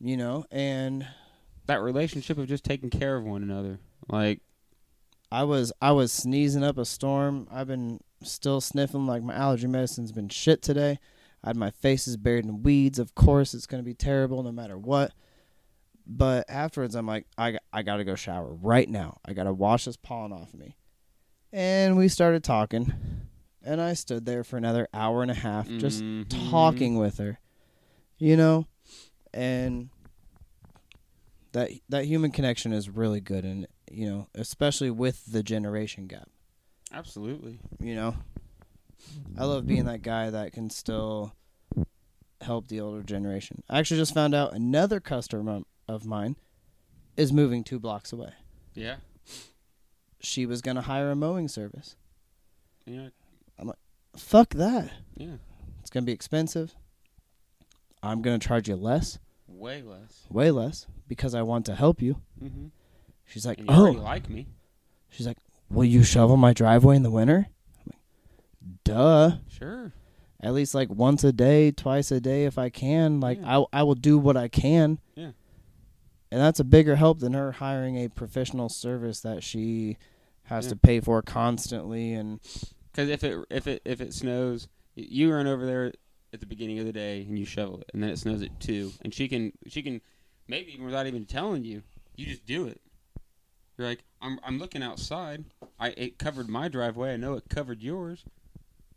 You 0.00 0.16
know, 0.16 0.44
and 0.50 1.06
That 1.66 1.80
relationship 1.80 2.36
of 2.36 2.46
just 2.48 2.64
taking 2.64 2.90
care 2.90 3.16
of 3.16 3.24
one 3.24 3.42
another. 3.42 3.78
Like, 4.08 4.40
I 5.32 5.44
was 5.44 5.72
I 5.80 5.92
was 5.92 6.12
sneezing 6.12 6.62
up 6.62 6.76
a 6.76 6.84
storm. 6.84 7.48
I've 7.50 7.66
been 7.68 8.00
still 8.22 8.60
sniffing 8.60 9.06
like 9.06 9.22
my 9.22 9.34
allergy 9.34 9.66
medicine's 9.66 10.12
been 10.12 10.28
shit 10.28 10.60
today. 10.62 10.98
I 11.42 11.48
had 11.48 11.56
my 11.56 11.70
face 11.70 12.06
is 12.06 12.16
buried 12.16 12.44
in 12.44 12.62
weeds. 12.62 12.98
Of 12.98 13.14
course, 13.14 13.54
it's 13.54 13.66
gonna 13.66 13.82
be 13.82 13.94
terrible 13.94 14.42
no 14.42 14.52
matter 14.52 14.76
what. 14.78 15.12
But 16.06 16.44
afterwards, 16.50 16.94
I'm 16.94 17.06
like, 17.06 17.26
I, 17.38 17.58
I 17.72 17.82
gotta 17.82 18.04
go 18.04 18.14
shower 18.14 18.52
right 18.52 18.88
now. 18.88 19.18
I 19.24 19.32
gotta 19.32 19.52
wash 19.54 19.86
this 19.86 19.96
pollen 19.96 20.32
off 20.32 20.52
of 20.52 20.60
me. 20.60 20.76
And 21.52 21.96
we 21.96 22.08
started 22.08 22.44
talking, 22.44 22.92
and 23.62 23.80
I 23.80 23.94
stood 23.94 24.26
there 24.26 24.44
for 24.44 24.56
another 24.58 24.86
hour 24.92 25.22
and 25.22 25.30
a 25.30 25.34
half 25.34 25.68
just 25.68 26.02
mhm. 26.02 26.26
talking 26.50 26.96
with 26.98 27.18
her, 27.18 27.38
you 28.18 28.36
know, 28.36 28.66
and 29.32 29.90
that 31.52 31.70
that 31.88 32.04
human 32.04 32.30
connection 32.30 32.72
is 32.72 32.88
really 32.88 33.20
good, 33.20 33.44
and 33.44 33.66
you 33.90 34.10
know, 34.10 34.28
especially 34.34 34.90
with 34.90 35.24
the 35.32 35.42
generation 35.42 36.06
gap. 36.06 36.28
Absolutely. 36.92 37.58
You 37.80 37.94
know, 37.94 38.14
I 39.38 39.44
love 39.44 39.66
being 39.66 39.86
that 39.86 40.02
guy 40.02 40.30
that 40.30 40.52
can 40.52 40.70
still 40.70 41.34
help 42.40 42.68
the 42.68 42.80
older 42.80 43.02
generation. 43.02 43.62
I 43.68 43.78
actually 43.78 43.98
just 43.98 44.14
found 44.14 44.34
out 44.34 44.52
another 44.52 45.00
customer 45.00 45.62
of 45.88 46.06
mine 46.06 46.36
is 47.16 47.32
moving 47.32 47.64
two 47.64 47.78
blocks 47.78 48.12
away. 48.12 48.32
Yeah. 48.74 48.96
She 50.20 50.46
was 50.46 50.60
gonna 50.60 50.82
hire 50.82 51.10
a 51.10 51.16
mowing 51.16 51.48
service. 51.48 51.96
Yeah. 52.86 53.08
I'm 53.58 53.68
like, 53.68 53.78
fuck 54.16 54.50
that. 54.54 54.90
Yeah. 55.16 55.36
It's 55.80 55.90
gonna 55.90 56.06
be 56.06 56.12
expensive. 56.12 56.74
I'm 58.04 58.22
gonna 58.22 58.38
charge 58.38 58.68
you 58.68 58.76
less, 58.76 59.18
Way 59.48 59.82
less. 59.82 60.24
way 60.30 60.50
less, 60.50 60.86
because 61.08 61.34
I 61.34 61.42
want 61.42 61.66
to 61.66 61.74
help 61.74 62.02
you. 62.02 62.20
Mm-hmm. 62.42 62.66
She's 63.26 63.46
like, 63.46 63.58
you 63.58 63.66
oh, 63.68 63.90
like 63.92 64.28
me. 64.28 64.46
she's 65.10 65.26
like, 65.26 65.38
will 65.70 65.84
you 65.84 66.02
shovel 66.02 66.36
my 66.36 66.52
driveway 66.52 66.96
in 66.96 67.02
the 67.02 67.10
winter? 67.10 67.46
I'm 67.86 67.92
like, 67.92 68.78
duh. 68.84 69.30
Sure. 69.48 69.92
At 70.40 70.52
least 70.52 70.74
like 70.74 70.90
once 70.90 71.24
a 71.24 71.32
day, 71.32 71.70
twice 71.70 72.10
a 72.10 72.20
day 72.20 72.44
if 72.44 72.58
I 72.58 72.68
can. 72.68 73.20
Like 73.20 73.38
Yeah. 73.40 73.60
I 73.60 73.80
I 73.80 73.82
will 73.84 73.94
do 73.94 74.18
what 74.18 74.36
I 74.36 74.48
can. 74.48 74.98
Yeah. 75.14 75.30
And 76.30 76.40
that's 76.40 76.60
a 76.60 76.64
bigger 76.64 76.96
help 76.96 77.20
than 77.20 77.32
her 77.32 77.52
hiring 77.52 77.96
a 77.96 78.08
professional 78.08 78.68
service 78.68 79.20
that 79.20 79.42
she 79.42 79.96
has 80.44 80.66
Yeah. 80.66 80.70
to 80.70 80.76
pay 80.76 81.00
for 81.00 81.22
constantly 81.22 82.12
and 82.12 82.40
Because 82.92 83.08
if 83.08 83.24
it 83.24 83.38
if 83.50 83.66
it 83.66 83.80
if 83.86 84.00
it 84.02 84.12
snows, 84.12 84.68
you 84.94 85.32
run 85.32 85.46
over 85.46 85.64
there 85.64 85.92
at 86.34 86.40
the 86.40 86.46
beginning 86.46 86.78
of 86.80 86.84
the 86.86 86.92
day 86.92 87.22
and 87.22 87.38
you 87.38 87.46
shovel 87.46 87.78
it, 87.80 87.90
and 87.94 88.02
then 88.02 88.10
it 88.10 88.18
snows 88.18 88.42
at 88.42 88.58
two, 88.60 88.92
and 89.02 89.14
she 89.14 89.28
can 89.28 89.52
she 89.68 89.80
can 89.82 90.00
maybe 90.48 90.72
even 90.74 90.84
without 90.84 91.06
even 91.06 91.24
telling 91.24 91.64
you, 91.64 91.82
you 92.16 92.26
just 92.26 92.44
do 92.44 92.66
it. 92.66 92.80
You're 93.78 93.88
like, 93.88 94.04
I'm 94.20 94.38
I'm 94.44 94.58
looking 94.58 94.82
outside. 94.82 95.44
I 95.78 95.88
it 95.90 96.18
covered 96.18 96.48
my 96.48 96.68
driveway. 96.68 97.14
I 97.14 97.16
know 97.16 97.34
it 97.34 97.44
covered 97.48 97.80
yours. 97.82 98.24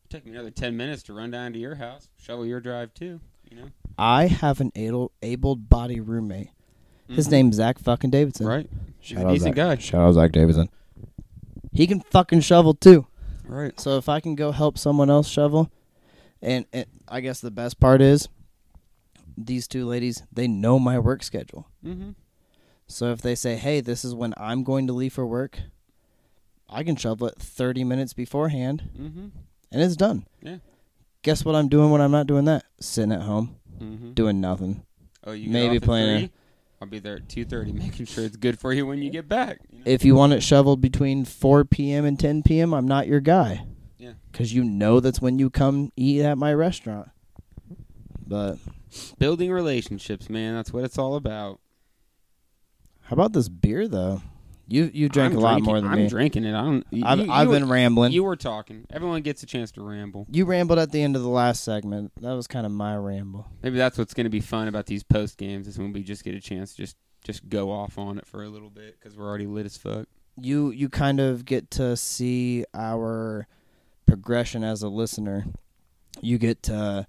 Take 0.10 0.26
me 0.26 0.32
another 0.32 0.52
ten 0.52 0.76
minutes 0.76 1.04
to 1.04 1.14
run 1.14 1.32
down 1.32 1.54
to 1.54 1.60
your 1.60 1.76
house, 1.76 2.10
shovel 2.18 2.46
your 2.46 2.60
drive 2.60 2.94
too. 2.94 3.20
You 3.50 3.58
know, 3.58 3.70
I 3.98 4.28
have 4.28 4.60
an 4.60 4.72
able 4.76 5.12
abled 5.22 5.70
body 5.70 6.00
roommate. 6.00 6.50
His 7.08 7.28
Mhm. 7.28 7.32
name's 7.32 7.56
Zach 7.56 7.80
fucking 7.80 8.10
Davidson. 8.10 8.46
right? 8.48 8.70
He's 9.00 9.10
Shout 9.16 9.24
a 9.24 9.28
out 9.28 9.34
decent 9.34 9.56
Zach. 9.56 9.78
guy. 9.78 9.82
Shout 9.82 10.02
out 10.02 10.12
Zach 10.14 10.32
Davidson. 10.34 10.70
He 11.72 11.88
can 11.88 12.02
fucking 12.02 12.42
shovel 12.42 12.74
too. 12.74 13.06
Right. 13.46 13.80
So 13.80 13.98
if 13.98 14.10
I 14.10 14.20
can 14.20 14.36
go 14.36 14.52
help 14.52 14.78
someone 14.78 15.10
else 15.10 15.28
shovel, 15.30 15.72
and, 16.42 16.66
and 16.74 16.86
I 17.08 17.22
guess 17.22 17.40
the 17.42 17.52
best 17.52 17.80
part 17.80 18.02
is, 18.02 18.28
these 19.38 19.68
two 19.68 19.86
ladies 19.86 20.24
they 20.32 20.48
know 20.48 20.80
my 20.80 20.98
work 21.00 21.24
schedule. 21.24 21.68
Mm-hmm. 21.86 22.12
So 22.88 23.12
if 23.12 23.22
they 23.22 23.36
say, 23.36 23.56
"Hey, 23.56 23.82
this 23.82 24.04
is 24.06 24.16
when 24.16 24.34
I'm 24.38 24.64
going 24.64 24.88
to 24.88 24.94
leave 24.94 25.14
for 25.14 25.26
work," 25.26 25.60
I 26.70 26.84
can 26.84 26.96
shovel 26.96 27.28
it 27.28 27.36
30 27.40 27.84
minutes 27.84 28.14
beforehand, 28.14 28.90
Mm-hmm. 29.00 29.28
and 29.72 29.82
it's 29.82 29.96
done. 29.96 30.26
Yeah. 30.42 30.58
Guess 31.24 31.44
what 31.46 31.56
I'm 31.56 31.68
doing 31.68 31.92
when 31.92 32.02
I'm 32.02 32.12
not 32.12 32.28
doing 32.28 32.46
that? 32.46 32.64
Sitting 32.80 33.12
at 33.12 33.22
home, 33.24 33.58
Mm-hmm. 33.80 34.14
doing 34.14 34.40
nothing. 34.42 34.84
Oh, 35.26 35.34
you 35.34 35.50
maybe 35.50 35.80
playing 35.80 36.26
a-? 36.26 36.32
I'll 36.82 36.88
be 36.88 37.00
there 37.00 37.18
at 37.18 37.28
two 37.30 37.44
thirty, 37.46 37.72
making 37.86 38.06
sure 38.06 38.24
it's 38.24 38.38
good 38.38 38.58
for 38.60 38.72
you 38.74 38.86
when 38.88 39.02
you 39.02 39.10
get 39.10 39.28
back. 39.28 39.60
you 39.70 39.80
know? 39.80 39.84
If 39.86 40.06
you 40.06 40.16
want 40.16 40.34
it 40.34 40.42
shoveled 40.42 40.80
between 40.80 41.26
4 41.26 41.66
p.m. 41.66 42.06
and 42.06 42.20
10 42.20 42.44
p.m., 42.44 42.74
I'm 42.74 42.88
not 42.88 43.08
your 43.08 43.20
guy. 43.20 43.66
Yeah. 44.08 44.14
Because 44.32 44.54
you 44.54 44.64
know 44.64 45.00
that's 45.00 45.22
when 45.22 45.40
you 45.40 45.50
come 45.50 45.92
eat 45.96 46.22
at 46.22 46.38
my 46.38 46.54
restaurant. 46.54 47.10
But 48.26 48.58
Building 49.20 49.52
relationships, 49.52 50.30
man. 50.30 50.56
That's 50.56 50.72
what 50.74 50.84
it's 50.84 50.98
all 50.98 51.16
about. 51.16 51.60
how 53.04 53.14
about 53.14 53.34
this 53.34 53.50
beer, 53.50 53.88
though? 53.88 54.22
You 54.70 54.90
you 54.94 55.08
drank 55.08 55.32
I'm 55.34 55.38
a 55.40 55.42
lot 55.42 55.50
drinking- 55.54 55.66
more 55.66 55.82
than 55.82 55.92
I'm 55.92 55.98
me. 56.00 56.10
drinking 56.10 56.44
it. 56.44 56.54
I 56.54 56.62
don't. 56.62 56.86
you- 56.92 57.04
I've 57.06 57.20
you- 57.20 57.32
I've 57.32 57.48
you- 57.48 57.54
been 57.54 57.70
rambling. 57.70 58.12
You 58.12 58.24
were 58.26 58.36
talking. 58.36 58.86
Everyone 58.90 59.22
gets 59.22 59.42
a 59.44 59.46
chance 59.46 59.72
to 59.74 59.82
ramble. 59.82 60.28
You 60.30 60.44
rambled 60.46 60.78
at 60.80 60.92
the 60.92 61.02
end 61.02 61.16
of 61.16 61.22
the 61.22 61.30
last 61.30 61.64
segment. 61.64 62.12
That 62.22 62.34
was 62.34 62.48
kind 62.48 62.66
of 62.66 62.72
my 62.74 62.96
ramble. 62.98 63.46
Maybe 63.64 63.78
that's 63.78 63.98
what's 63.98 64.14
going 64.14 64.26
to 64.26 64.30
be 64.30 64.42
fun 64.42 64.68
about 64.68 64.86
these 64.88 65.04
post 65.04 65.38
games 65.38 65.68
is 65.70 65.78
when 65.80 65.94
we 65.94 66.04
just 66.04 66.24
get 66.26 66.36
a 66.36 66.42
chance 66.42 66.72
to 66.72 66.78
just 66.82 66.98
just 67.24 67.48
go 67.50 67.72
off 67.72 67.98
on 67.98 68.18
it 68.18 68.26
for 68.28 68.44
a 68.44 68.50
little 68.50 68.70
bit 68.70 68.98
because 69.00 69.18
we're 69.18 69.26
already 69.28 69.48
lit 69.48 69.66
as 69.66 69.78
fuck. 69.78 70.08
You 70.42 70.72
you 70.72 70.90
kind 70.90 71.20
of 71.22 71.46
get 71.46 71.72
to 71.72 71.96
see 71.96 72.66
our 72.74 73.48
progression 74.08 74.64
as 74.64 74.82
a 74.82 74.90
listener. 74.90 75.46
You 76.22 76.40
get 76.40 76.64
to 76.64 77.06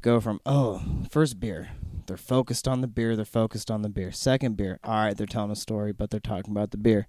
go 0.00 0.20
from 0.20 0.40
oh 0.46 0.82
first 1.10 1.38
beer, 1.38 1.70
they're 2.06 2.16
focused 2.16 2.66
on 2.66 2.80
the 2.80 2.86
beer, 2.86 3.14
they're 3.14 3.24
focused 3.26 3.70
on 3.70 3.82
the 3.82 3.90
beer. 3.90 4.10
Second 4.10 4.56
beer, 4.56 4.78
all 4.82 4.94
right, 4.94 5.16
they're 5.16 5.26
telling 5.26 5.50
a 5.50 5.56
story, 5.56 5.92
but 5.92 6.10
they're 6.10 6.20
talking 6.20 6.52
about 6.52 6.70
the 6.70 6.78
beer. 6.78 7.06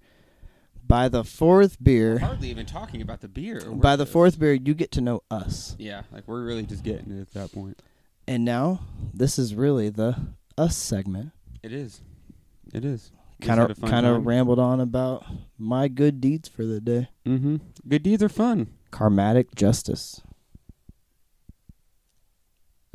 By 0.86 1.08
the 1.08 1.24
fourth 1.24 1.82
beer, 1.82 2.18
Hardly 2.18 2.50
even 2.50 2.66
talking 2.66 3.00
about 3.00 3.22
the 3.22 3.28
beer. 3.28 3.62
By 3.70 3.96
the 3.96 4.04
fourth 4.04 4.38
beer, 4.38 4.52
you 4.52 4.74
get 4.74 4.92
to 4.92 5.00
know 5.00 5.22
us. 5.30 5.74
Yeah, 5.78 6.02
like 6.12 6.28
we're 6.28 6.44
really 6.44 6.64
just 6.64 6.84
getting 6.84 7.10
it 7.10 7.22
at 7.22 7.32
that 7.32 7.52
point. 7.52 7.80
And 8.26 8.44
now 8.44 8.80
this 9.14 9.38
is 9.38 9.54
really 9.54 9.88
the 9.88 10.16
us 10.58 10.76
segment. 10.76 11.32
It 11.62 11.72
is. 11.72 12.02
It 12.74 12.84
is. 12.84 13.10
Kind 13.40 13.60
of 13.60 13.80
kind 13.80 14.06
of 14.06 14.26
rambled 14.26 14.58
on 14.58 14.80
about 14.80 15.24
my 15.58 15.88
good 15.88 16.20
deeds 16.20 16.48
for 16.48 16.64
the 16.64 16.80
day. 16.80 17.08
Mm-hmm. 17.26 17.56
Good 17.88 18.02
deeds 18.02 18.22
are 18.22 18.28
fun. 18.28 18.68
Karmatic 18.94 19.54
justice. 19.56 20.22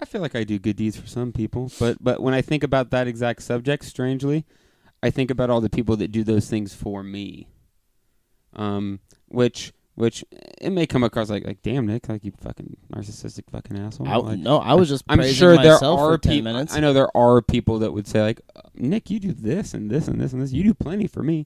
I 0.01 0.05
feel 0.05 0.21
like 0.21 0.33
I 0.33 0.45
do 0.45 0.57
good 0.57 0.77
deeds 0.77 0.97
for 0.97 1.07
some 1.07 1.33
people, 1.33 1.69
but 1.77 1.97
but 2.01 2.21
when 2.21 2.33
I 2.33 2.41
think 2.41 2.63
about 2.63 2.89
that 2.91 3.05
exact 3.05 3.41
subject, 3.43 3.83
strangely, 3.83 4.45
I 5.03 5.09
think 5.09 5.29
about 5.29 5.49
all 5.49 5.59
the 5.59 5.69
people 5.69 5.97
that 5.97 6.09
do 6.11 6.23
those 6.23 6.49
things 6.49 6.73
for 6.73 7.03
me. 7.03 7.49
Um, 8.53 9.01
which 9.27 9.73
which 9.95 10.23
it 10.61 10.69
may 10.69 10.87
come 10.87 11.03
across 11.03 11.29
like 11.29 11.45
like 11.45 11.61
damn 11.63 11.85
Nick, 11.85 12.07
like 12.07 12.23
you 12.23 12.31
fucking 12.39 12.77
narcissistic 12.95 13.49
fucking 13.51 13.77
asshole. 13.77 14.07
I, 14.07 14.15
Like, 14.15 14.39
no, 14.39 14.59
I 14.59 14.75
was 14.75 14.87
just 14.87 15.03
I'm 15.09 15.21
sure 15.33 15.57
there 15.57 15.83
are 15.83 16.17
people. 16.17 16.43
minutes. 16.43 16.73
I 16.73 16.79
know 16.79 16.93
there 16.93 17.15
are 17.15 17.41
people 17.41 17.79
that 17.79 17.91
would 17.91 18.07
say 18.07 18.21
like, 18.21 18.39
Nick, 18.75 19.09
you 19.09 19.19
do 19.19 19.33
this 19.33 19.73
and 19.73 19.91
this 19.91 20.07
and 20.07 20.21
this 20.21 20.31
and 20.31 20.41
this. 20.41 20.53
You 20.53 20.63
do 20.63 20.73
plenty 20.73 21.07
for 21.07 21.23
me. 21.23 21.45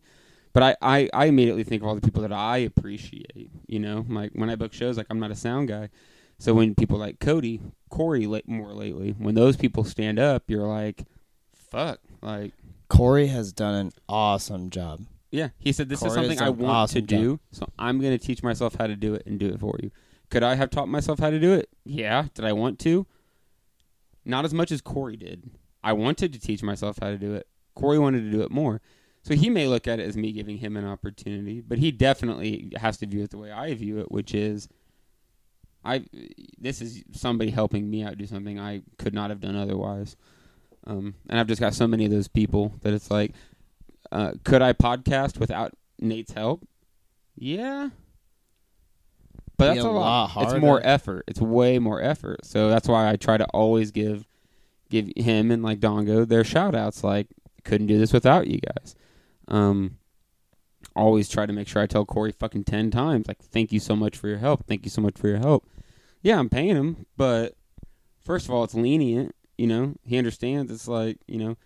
But 0.53 0.63
I, 0.63 0.75
I, 0.81 1.09
I 1.13 1.25
immediately 1.25 1.63
think 1.63 1.81
of 1.81 1.87
all 1.87 1.95
the 1.95 2.01
people 2.01 2.21
that 2.21 2.31
I 2.31 2.57
appreciate. 2.57 3.49
You 3.67 3.79
know, 3.79 4.05
like 4.07 4.31
when 4.33 4.49
I 4.49 4.55
book 4.55 4.73
shows, 4.73 4.97
like 4.97 5.07
I'm 5.09 5.19
not 5.19 5.31
a 5.31 5.35
sound 5.35 5.67
guy. 5.67 5.89
So 6.37 6.53
when 6.53 6.75
people 6.75 6.97
like 6.97 7.19
Cody, 7.19 7.61
Corey, 7.89 8.27
late, 8.27 8.47
more 8.47 8.73
lately, 8.73 9.15
when 9.17 9.35
those 9.35 9.55
people 9.57 9.83
stand 9.83 10.19
up, 10.19 10.43
you're 10.47 10.67
like, 10.67 11.05
fuck, 11.53 11.99
like 12.21 12.53
Corey 12.89 13.27
has 13.27 13.51
done 13.53 13.75
an 13.75 13.91
awesome 14.09 14.69
job. 14.69 15.01
yeah. 15.31 15.49
He 15.57 15.71
said 15.71 15.89
this 15.89 16.03
is 16.03 16.13
something 16.13 16.39
I 16.41 16.49
want 16.49 16.71
awesome 16.71 17.01
to 17.01 17.15
do, 17.15 17.39
so 17.51 17.67
I'm 17.79 17.99
going 17.99 18.17
to 18.17 18.23
teach 18.23 18.43
myself 18.43 18.75
how 18.75 18.87
to 18.87 18.95
do 18.95 19.13
it 19.15 19.23
and 19.25 19.39
do 19.39 19.47
it 19.47 19.59
for 19.59 19.75
you. 19.81 19.89
Could 20.29 20.43
I 20.43 20.55
have 20.55 20.69
taught 20.69 20.87
myself 20.87 21.19
how 21.19 21.29
to 21.29 21.39
do 21.39 21.53
it? 21.53 21.69
Yeah. 21.85 22.25
Did 22.33 22.45
I 22.45 22.53
want 22.53 22.77
to? 22.79 23.05
Not 24.25 24.45
as 24.45 24.53
much 24.53 24.71
as 24.71 24.81
Corey 24.81 25.15
did. 25.17 25.49
I 25.83 25.93
wanted 25.93 26.33
to 26.33 26.39
teach 26.39 26.61
myself 26.63 26.97
how 27.01 27.09
to 27.09 27.17
do 27.17 27.33
it. 27.35 27.47
Corey 27.75 27.99
wanted 27.99 28.21
to 28.23 28.31
do 28.31 28.41
it 28.41 28.51
more. 28.51 28.81
So 29.23 29.35
he 29.35 29.49
may 29.49 29.67
look 29.67 29.87
at 29.87 29.99
it 29.99 30.07
as 30.07 30.17
me 30.17 30.33
giving 30.33 30.57
him 30.57 30.75
an 30.75 30.85
opportunity, 30.85 31.61
but 31.61 31.77
he 31.77 31.91
definitely 31.91 32.71
has 32.75 32.97
to 32.97 33.05
view 33.07 33.23
it 33.23 33.31
the 33.31 33.37
way 33.37 33.51
I 33.51 33.73
view 33.73 33.99
it, 33.99 34.11
which 34.11 34.35
is 34.35 34.67
I 35.85 36.05
this 36.59 36.81
is 36.81 37.03
somebody 37.11 37.49
helping 37.51 37.89
me 37.89 38.03
out 38.03 38.17
do 38.17 38.25
something 38.25 38.59
I 38.59 38.83
could 38.97 39.13
not 39.13 39.29
have 39.29 39.39
done 39.39 39.55
otherwise. 39.55 40.15
Um, 40.85 41.15
and 41.29 41.39
I've 41.39 41.47
just 41.47 41.61
got 41.61 41.73
so 41.73 41.87
many 41.87 42.03
of 42.05 42.11
those 42.11 42.27
people 42.27 42.73
that 42.81 42.93
it's 42.93 43.09
like, 43.09 43.31
uh, 44.11 44.33
could 44.43 44.61
I 44.61 44.73
podcast 44.73 45.39
without 45.39 45.73
Nate's 45.99 46.33
help? 46.33 46.67
Yeah. 47.35 47.89
But 49.57 49.69
Be 49.69 49.75
that's 49.75 49.85
a 49.85 49.89
a 49.89 49.91
lot. 49.91 50.35
lot 50.35 50.53
It's 50.53 50.61
more 50.61 50.81
effort. 50.83 51.23
It's 51.27 51.39
way 51.39 51.79
more 51.79 52.01
effort. 52.01 52.45
So 52.45 52.69
that's 52.69 52.87
why 52.89 53.09
I 53.09 53.15
try 53.15 53.37
to 53.37 53.45
always 53.47 53.91
give 53.91 54.25
give 54.89 55.09
him 55.15 55.49
and 55.51 55.63
like 55.63 55.79
Dongo 55.79 56.27
their 56.27 56.43
shout 56.43 56.75
outs 56.75 57.03
like 57.03 57.27
couldn't 57.63 57.87
do 57.87 57.97
this 57.97 58.11
without 58.11 58.47
you 58.47 58.59
guys. 58.59 58.95
Um 59.47 59.97
always 60.95 61.27
try 61.29 61.45
to 61.45 61.53
make 61.53 61.67
sure 61.67 61.81
I 61.81 61.87
tell 61.87 62.05
Corey 62.05 62.31
fucking 62.31 62.65
ten 62.65 62.91
times, 62.91 63.27
like, 63.27 63.39
thank 63.41 63.71
you 63.71 63.79
so 63.79 63.95
much 63.95 64.17
for 64.17 64.27
your 64.27 64.37
help. 64.37 64.65
Thank 64.67 64.85
you 64.85 64.91
so 64.91 65.01
much 65.01 65.17
for 65.17 65.27
your 65.27 65.39
help. 65.39 65.65
Yeah, 66.21 66.37
I'm 66.39 66.49
paying 66.49 66.75
him, 66.75 67.05
but 67.17 67.55
first 68.23 68.45
of 68.45 68.51
all, 68.51 68.63
it's 68.63 68.75
lenient, 68.75 69.33
you 69.57 69.65
know. 69.67 69.95
He 70.03 70.17
understands 70.17 70.71
it's 70.71 70.87
like, 70.87 71.17
you 71.27 71.37
know, 71.39 71.57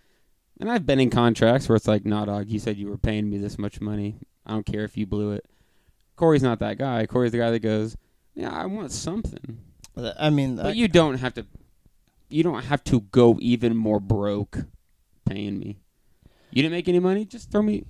and 0.60 0.70
I've 0.70 0.86
been 0.86 0.98
in 1.00 1.10
contracts 1.10 1.68
where 1.68 1.76
it's 1.76 1.86
like, 1.88 2.04
nah, 2.06 2.24
dog, 2.24 2.48
you 2.48 2.58
said 2.58 2.76
you 2.76 2.88
were 2.88 2.96
paying 2.98 3.28
me 3.28 3.38
this 3.38 3.58
much 3.58 3.80
money. 3.80 4.18
I 4.46 4.52
don't 4.52 4.66
care 4.66 4.84
if 4.84 4.96
you 4.96 5.06
blew 5.06 5.32
it. 5.32 5.44
Corey's 6.16 6.42
not 6.42 6.58
that 6.60 6.78
guy. 6.78 7.06
Corey's 7.06 7.32
the 7.32 7.38
guy 7.38 7.50
that 7.50 7.60
goes, 7.60 7.96
Yeah, 8.34 8.50
I 8.50 8.66
want 8.66 8.90
something. 8.92 9.58
I 10.18 10.30
mean, 10.30 10.56
But 10.56 10.66
I- 10.66 10.70
you 10.70 10.88
don't 10.88 11.18
have 11.18 11.34
to 11.34 11.46
you 12.30 12.42
don't 12.42 12.64
have 12.64 12.84
to 12.84 13.00
go 13.00 13.38
even 13.40 13.76
more 13.76 14.00
broke 14.00 14.58
paying 15.24 15.58
me. 15.58 15.78
You 16.50 16.62
didn't 16.62 16.72
make 16.72 16.88
any 16.88 17.00
money, 17.00 17.24
just 17.24 17.50
throw 17.50 17.62
me 17.62 17.84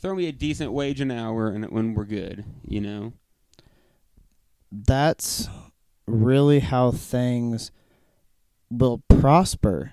throw 0.00 0.14
me 0.14 0.28
a 0.28 0.32
decent 0.32 0.72
wage 0.72 1.00
an 1.00 1.10
hour 1.10 1.48
and 1.48 1.64
when 1.70 1.92
we're 1.92 2.04
good, 2.04 2.44
you 2.64 2.80
know. 2.80 3.12
that's 4.70 5.48
really 6.06 6.60
how 6.60 6.90
things 6.90 7.70
will 8.70 9.02
prosper 9.08 9.92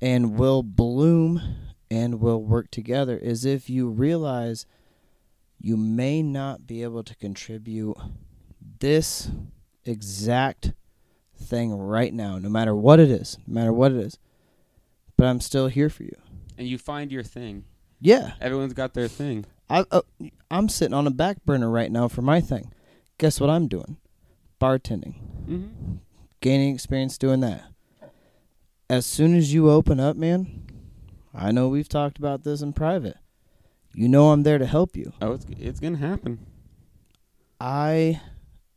and 0.00 0.38
will 0.38 0.62
bloom 0.62 1.40
and 1.90 2.20
will 2.20 2.42
work 2.42 2.70
together 2.70 3.16
is 3.16 3.44
if 3.44 3.70
you 3.70 3.88
realize 3.88 4.66
you 5.60 5.76
may 5.76 6.22
not 6.22 6.66
be 6.66 6.82
able 6.82 7.02
to 7.02 7.16
contribute 7.16 7.96
this 8.80 9.30
exact 9.84 10.72
thing 11.36 11.72
right 11.72 12.12
now 12.12 12.38
no 12.38 12.48
matter 12.48 12.74
what 12.74 13.00
it 13.00 13.10
is 13.10 13.38
no 13.46 13.54
matter 13.54 13.72
what 13.72 13.92
it 13.92 13.98
is 13.98 14.18
but 15.18 15.26
I'm 15.26 15.40
still 15.40 15.68
here 15.68 15.90
for 15.90 16.04
you 16.04 16.16
And 16.56 16.66
you 16.66 16.78
find 16.78 17.12
your 17.12 17.22
thing. 17.22 17.64
yeah 18.00 18.32
Everyone's 18.40 18.72
got 18.72 18.94
their 18.94 19.08
thing. 19.08 19.44
I, 19.68 19.84
uh, 19.90 20.00
I'm 20.50 20.70
sitting 20.70 20.94
on 20.94 21.06
a 21.06 21.10
back 21.10 21.44
burner 21.44 21.68
right 21.68 21.92
now 21.92 22.08
for 22.08 22.22
my 22.22 22.40
thing. 22.40 22.72
Guess 23.18 23.38
what 23.38 23.50
I'm 23.50 23.68
doing? 23.68 23.98
Bartending. 24.58 25.14
Mm-hmm. 25.46 25.96
Gaining 26.40 26.74
experience 26.74 27.18
doing 27.18 27.40
that. 27.40 27.64
As 28.88 29.04
soon 29.04 29.34
as 29.36 29.52
you 29.52 29.68
open 29.70 30.00
up, 30.00 30.16
man, 30.16 30.64
I 31.34 31.52
know 31.52 31.68
we've 31.68 31.88
talked 31.88 32.16
about 32.18 32.44
this 32.44 32.62
in 32.62 32.72
private. 32.72 33.18
You 33.92 34.08
know 34.08 34.30
I'm 34.30 34.42
there 34.44 34.56
to 34.56 34.64
help 34.66 34.96
you. 34.96 35.12
Oh, 35.20 35.32
it's 35.32 35.44
it's 35.58 35.80
gonna 35.80 35.98
happen. 35.98 36.46
I 37.60 38.20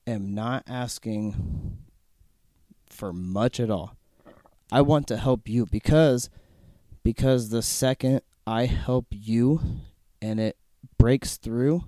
am 0.07 0.33
not 0.33 0.63
asking 0.67 1.77
for 2.89 3.13
much 3.13 3.59
at 3.59 3.69
all. 3.69 3.95
I 4.71 4.81
want 4.81 5.07
to 5.07 5.17
help 5.17 5.49
you 5.49 5.65
because 5.65 6.29
because 7.03 7.49
the 7.49 7.61
second 7.61 8.21
I 8.47 8.65
help 8.65 9.07
you 9.09 9.61
and 10.21 10.39
it 10.39 10.57
breaks 10.97 11.37
through, 11.37 11.85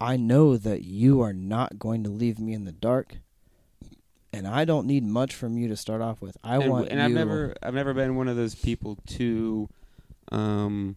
I 0.00 0.16
know 0.16 0.56
that 0.56 0.82
you 0.82 1.20
are 1.20 1.32
not 1.32 1.78
going 1.78 2.02
to 2.04 2.10
leave 2.10 2.38
me 2.38 2.52
in 2.52 2.64
the 2.64 2.72
dark. 2.72 3.18
And 4.32 4.46
I 4.46 4.64
don't 4.64 4.86
need 4.86 5.04
much 5.04 5.34
from 5.34 5.58
you 5.58 5.68
to 5.68 5.76
start 5.76 6.00
off 6.00 6.22
with. 6.22 6.36
I 6.44 6.56
and, 6.56 6.70
want 6.70 6.88
and 6.88 7.02
I've 7.02 7.10
never 7.10 7.54
I've 7.62 7.74
never 7.74 7.92
been 7.92 8.16
one 8.16 8.28
of 8.28 8.36
those 8.36 8.54
people 8.54 8.96
to 9.08 9.68
um 10.30 10.96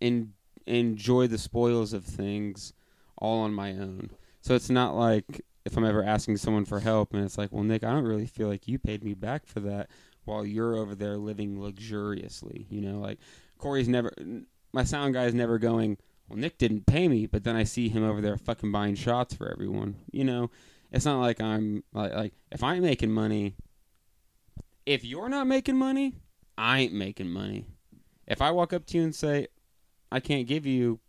en- 0.00 0.32
enjoy 0.66 1.28
the 1.28 1.38
spoils 1.38 1.92
of 1.92 2.04
things 2.04 2.72
all 3.16 3.42
on 3.42 3.54
my 3.54 3.72
own. 3.72 4.10
So 4.40 4.54
it's 4.54 4.70
not 4.70 4.96
like 4.96 5.42
if 5.64 5.76
I'm 5.76 5.84
ever 5.84 6.02
asking 6.02 6.38
someone 6.38 6.64
for 6.64 6.80
help 6.80 7.12
and 7.12 7.24
it's 7.24 7.38
like, 7.38 7.52
"Well, 7.52 7.64
Nick, 7.64 7.84
I 7.84 7.92
don't 7.92 8.04
really 8.04 8.26
feel 8.26 8.48
like 8.48 8.68
you 8.68 8.78
paid 8.78 9.04
me 9.04 9.14
back 9.14 9.46
for 9.46 9.60
that 9.60 9.90
while 10.24 10.44
you're 10.44 10.76
over 10.76 10.94
there 10.94 11.16
living 11.16 11.60
luxuriously." 11.60 12.66
You 12.70 12.80
know, 12.80 12.98
like 12.98 13.18
Corey's 13.58 13.88
never 13.88 14.12
my 14.72 14.84
sound 14.84 15.14
guy 15.14 15.24
is 15.24 15.34
never 15.34 15.58
going, 15.58 15.98
"Well, 16.28 16.38
Nick 16.38 16.58
didn't 16.58 16.86
pay 16.86 17.08
me," 17.08 17.26
but 17.26 17.44
then 17.44 17.56
I 17.56 17.64
see 17.64 17.88
him 17.88 18.04
over 18.04 18.20
there 18.20 18.36
fucking 18.36 18.72
buying 18.72 18.94
shots 18.94 19.34
for 19.34 19.50
everyone. 19.50 19.96
You 20.12 20.24
know, 20.24 20.50
it's 20.90 21.04
not 21.04 21.20
like 21.20 21.40
I'm 21.40 21.84
like 21.92 22.14
like 22.14 22.34
if 22.50 22.62
I'm 22.62 22.82
making 22.82 23.10
money, 23.10 23.54
if 24.86 25.04
you're 25.04 25.28
not 25.28 25.46
making 25.46 25.76
money, 25.76 26.14
I 26.56 26.80
ain't 26.80 26.94
making 26.94 27.30
money. 27.30 27.66
If 28.26 28.40
I 28.40 28.50
walk 28.50 28.72
up 28.72 28.86
to 28.86 28.98
you 28.98 29.04
and 29.04 29.14
say, 29.14 29.48
I 30.12 30.20
can't 30.20 30.46
give 30.46 30.66
you 30.66 31.00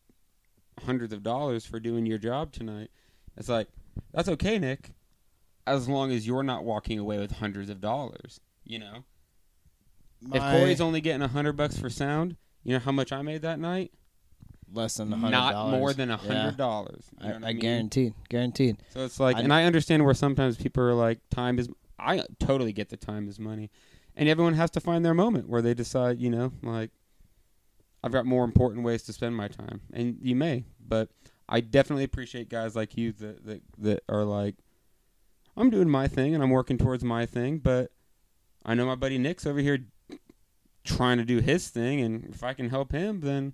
hundreds 0.86 1.14
of 1.14 1.24
dollars 1.24 1.66
for 1.66 1.80
doing 1.80 2.06
your 2.06 2.18
job 2.18 2.52
tonight, 2.52 2.90
it's 3.38 3.50
like 3.50 3.68
that's 4.14 4.30
okay, 4.30 4.60
Nick, 4.60 4.92
as 5.66 5.88
long 5.88 6.12
as 6.12 6.26
you're 6.28 6.44
not 6.44 6.64
walking 6.64 7.00
away 7.00 7.18
with 7.20 7.32
hundreds 7.32 7.70
of 7.70 7.82
dollars. 7.82 8.40
You 8.64 8.80
know, 8.80 9.04
if 10.34 10.42
Corey's 10.42 10.82
only 10.82 11.02
getting 11.02 11.22
a 11.22 11.28
hundred 11.28 11.54
bucks 11.54 11.78
for 11.78 11.90
sound, 11.90 12.36
you 12.64 12.74
know 12.74 12.80
how 12.80 12.92
much 12.92 13.12
I 13.12 13.22
made 13.22 13.42
that 13.42 13.60
night? 13.60 13.92
less 14.74 14.98
than 14.98 15.12
a 15.12 15.18
hundred 15.18 15.32
Not 15.32 15.70
more 15.70 15.94
than 15.94 16.10
a 16.12 16.18
hundred 16.18 16.58
dollars. 16.58 17.04
You 17.20 17.28
know 17.28 17.34
I, 17.34 17.38
what 17.38 17.44
I 17.44 17.48
mean? 17.54 17.60
guaranteed, 17.60 18.14
guaranteed. 18.30 18.78
So 18.90 19.04
it's 19.06 19.20
like, 19.20 19.36
I- 19.36 19.42
and 19.42 19.54
I 19.54 19.64
understand 19.64 20.06
where 20.06 20.14
sometimes 20.14 20.58
people 20.58 20.84
are 20.84 20.94
like, 20.94 21.20
time 21.30 21.60
is. 21.60 21.70
I 22.00 22.24
totally 22.40 22.74
get 22.74 22.90
the 22.90 22.98
time 22.98 23.28
is 23.28 23.40
money, 23.40 23.70
and 24.16 24.28
everyone 24.28 24.56
has 24.56 24.72
to 24.72 24.80
find 24.80 25.06
their 25.06 25.14
moment 25.14 25.48
where 25.48 25.62
they 25.62 25.76
decide, 25.76 26.20
you 26.20 26.32
know, 26.32 26.52
like 26.64 26.90
I've 28.04 28.12
got 28.12 28.26
more 28.26 28.44
important 28.44 28.84
ways 28.84 29.04
to 29.04 29.14
spend 29.14 29.36
my 29.36 29.48
time, 29.48 29.82
and 29.94 30.18
you 30.20 30.36
may, 30.36 30.66
but 30.84 31.10
I 31.52 31.60
definitely 31.60 32.06
appreciate 32.06 32.50
guys 32.50 32.76
like 32.76 32.98
you 32.98 33.12
that 33.12 33.46
that, 33.46 33.62
that 33.78 34.04
are 34.10 34.24
like, 34.24 34.56
I'm 35.56 35.70
doing 35.70 35.90
my 35.90 36.08
thing 36.08 36.34
and 36.34 36.44
I'm 36.44 36.50
working 36.50 36.78
towards 36.78 37.04
my 37.04 37.26
thing, 37.26 37.60
but 37.60 37.92
I 38.66 38.74
know 38.74 38.86
my 38.86 38.96
buddy 38.96 39.18
Nick's 39.18 39.46
over 39.46 39.60
here 39.60 39.80
trying 40.84 41.18
to 41.18 41.26
do 41.26 41.40
his 41.40 41.68
thing, 41.68 42.02
and 42.02 42.26
if 42.34 42.44
I 42.44 42.54
can 42.54 42.70
help 42.70 42.92
him, 42.92 43.20
then 43.22 43.54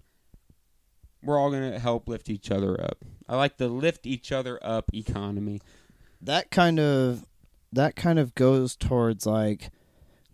we're 1.24 1.38
all 1.40 1.52
gonna 1.52 1.80
help 1.80 2.08
lift 2.08 2.30
each 2.30 2.52
other 2.52 2.80
up. 2.82 3.04
I 3.28 3.36
like 3.36 3.58
the 3.58 3.68
lift 3.68 4.06
each 4.06 4.32
other 4.32 4.60
up 4.64 4.94
economy. 4.94 5.60
that 6.22 6.52
kind 6.52 6.80
of 6.80 7.26
that 7.72 7.96
kind 7.96 8.20
of 8.20 8.34
goes 8.36 8.76
towards 8.76 9.26
like 9.26 9.70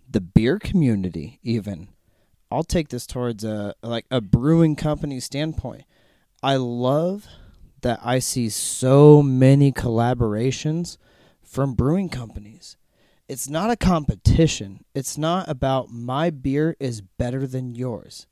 the 0.09 0.21
beer 0.21 0.59
community 0.59 1.39
even 1.43 1.87
i'll 2.51 2.63
take 2.63 2.89
this 2.89 3.07
towards 3.07 3.43
a 3.43 3.73
like 3.81 4.05
a 4.11 4.21
brewing 4.21 4.75
company 4.75 5.19
standpoint 5.19 5.83
i 6.43 6.55
love 6.55 7.25
that 7.83 7.99
i 8.03 8.19
see 8.19 8.49
so 8.49 9.21
many 9.21 9.71
collaborations 9.71 10.97
from 11.43 11.73
brewing 11.75 12.09
companies. 12.09 12.77
It's 13.29 13.47
not 13.47 13.69
a 13.69 13.77
competition. 13.77 14.83
It's 14.95 15.17
not 15.17 15.47
about 15.47 15.89
my 15.91 16.29
beer 16.29 16.75
is 16.79 17.01
better 17.01 17.45
than 17.47 17.75
yours. 17.75 18.25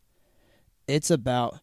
It's 0.87 1.11
about 1.11 1.59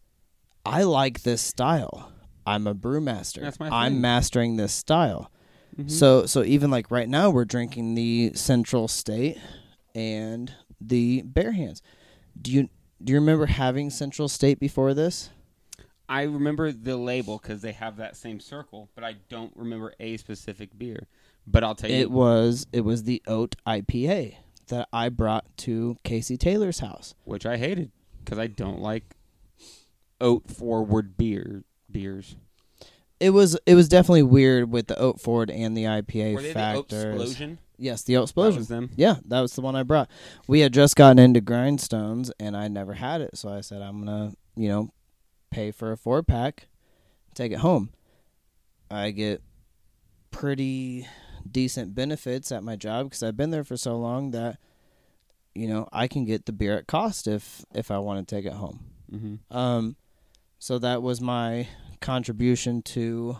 i 0.64 0.82
like 0.84 1.22
this 1.22 1.42
style. 1.42 2.12
I'm 2.46 2.66
a 2.66 2.74
brewmaster. 2.74 3.40
That's 3.42 3.58
my 3.60 3.68
i'm 3.70 4.00
mastering 4.00 4.56
this 4.56 4.72
style. 4.72 5.30
Mhm. 5.76 5.90
so 5.90 6.26
so 6.26 6.42
even 6.44 6.70
like 6.70 6.90
right 6.90 7.08
now 7.08 7.28
we're 7.30 7.44
drinking 7.44 7.94
the 7.94 8.32
Central 8.34 8.86
State 8.88 9.38
and 9.94 10.52
the 10.80 11.22
Bare 11.22 11.52
Hands. 11.52 11.82
Do 12.40 12.50
you 12.52 12.68
do 13.02 13.12
you 13.12 13.18
remember 13.18 13.46
having 13.46 13.90
Central 13.90 14.28
State 14.28 14.58
before 14.60 14.94
this? 14.94 15.30
I 16.08 16.22
remember 16.22 16.72
the 16.72 16.96
label 16.96 17.38
because 17.38 17.60
they 17.62 17.72
have 17.72 17.96
that 17.98 18.16
same 18.16 18.40
circle, 18.40 18.88
but 18.94 19.04
I 19.04 19.16
don't 19.28 19.52
remember 19.54 19.92
a 20.00 20.16
specific 20.16 20.76
beer. 20.78 21.06
But 21.46 21.64
I'll 21.64 21.74
tell 21.74 21.90
you, 21.90 21.96
It 21.96 22.10
was 22.10 22.66
it 22.72 22.80
was 22.82 23.04
the 23.04 23.22
Oat 23.26 23.56
IPA 23.66 24.36
that 24.68 24.88
I 24.92 25.08
brought 25.08 25.44
to 25.58 25.96
Casey 26.04 26.36
Taylor's 26.36 26.80
house. 26.80 27.14
which 27.24 27.44
I 27.46 27.56
hated 27.56 27.90
because 28.24 28.38
I 28.38 28.46
don't 28.46 28.80
like 28.80 29.14
oat 30.20 30.50
forward 30.50 31.16
beer 31.16 31.64
beers. 31.90 32.36
It 33.20 33.30
was 33.30 33.58
it 33.66 33.74
was 33.74 33.88
definitely 33.88 34.22
weird 34.22 34.70
with 34.70 34.86
the 34.86 34.98
Oat 34.98 35.20
Forward 35.20 35.50
and 35.50 35.76
the 35.76 35.84
IPA 35.84 36.34
Were 36.34 36.42
they 36.42 36.52
factors. 36.52 37.02
the 37.02 37.08
oat 37.10 37.14
explosion? 37.16 37.58
Yes, 37.80 38.02
the 38.02 38.16
Oat 38.16 38.24
Explosion. 38.24 38.58
was 38.58 38.68
them. 38.68 38.90
Yeah, 38.96 39.16
that 39.26 39.40
was 39.40 39.54
the 39.54 39.60
one 39.60 39.74
I 39.76 39.82
brought. 39.84 40.10
We 40.48 40.60
had 40.60 40.72
just 40.72 40.96
gotten 40.96 41.18
into 41.18 41.40
grindstones 41.40 42.30
and 42.40 42.56
I 42.56 42.68
never 42.68 42.92
had 42.94 43.20
it, 43.20 43.36
so 43.38 43.48
I 43.48 43.60
said 43.60 43.82
I'm 43.82 44.04
gonna, 44.04 44.32
you 44.56 44.68
know, 44.68 44.90
pay 45.50 45.70
for 45.70 45.92
a 45.92 45.96
four 45.96 46.22
pack, 46.22 46.68
take 47.34 47.52
it 47.52 47.58
home. 47.58 47.90
I 48.90 49.10
get 49.10 49.42
pretty 50.30 51.06
decent 51.50 51.94
benefits 51.94 52.52
at 52.52 52.62
my 52.62 52.76
job 52.76 53.06
because 53.06 53.22
I've 53.22 53.36
been 53.36 53.50
there 53.50 53.64
for 53.64 53.76
so 53.76 53.96
long 53.96 54.30
that, 54.32 54.58
you 55.54 55.68
know, 55.68 55.88
I 55.92 56.08
can 56.08 56.24
get 56.24 56.46
the 56.46 56.52
beer 56.52 56.76
at 56.76 56.86
cost 56.86 57.26
if 57.26 57.64
if 57.74 57.90
I 57.90 57.98
want 57.98 58.26
to 58.26 58.34
take 58.34 58.44
it 58.44 58.52
home. 58.52 58.84
Mm-hmm. 59.12 59.56
Um, 59.56 59.96
so 60.58 60.78
that 60.78 61.02
was 61.02 61.20
my 61.20 61.68
contribution 62.00 62.82
to. 62.82 63.38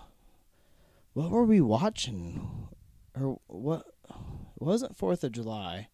What 1.15 1.31
were 1.31 1.45
we 1.45 1.61
watching, 1.61 2.69
or 3.19 3.41
what? 3.49 3.87
It 4.09 4.63
wasn't 4.63 4.97
Fourth 4.97 5.25
of 5.25 5.33
July. 5.33 5.89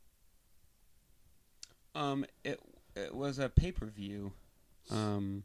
Um, 1.95 2.27
it 2.45 2.61
it 2.95 3.15
was 3.15 3.39
a 3.39 3.49
pay 3.49 3.73
per 3.73 3.87
view. 3.87 4.33
Um, 4.91 5.45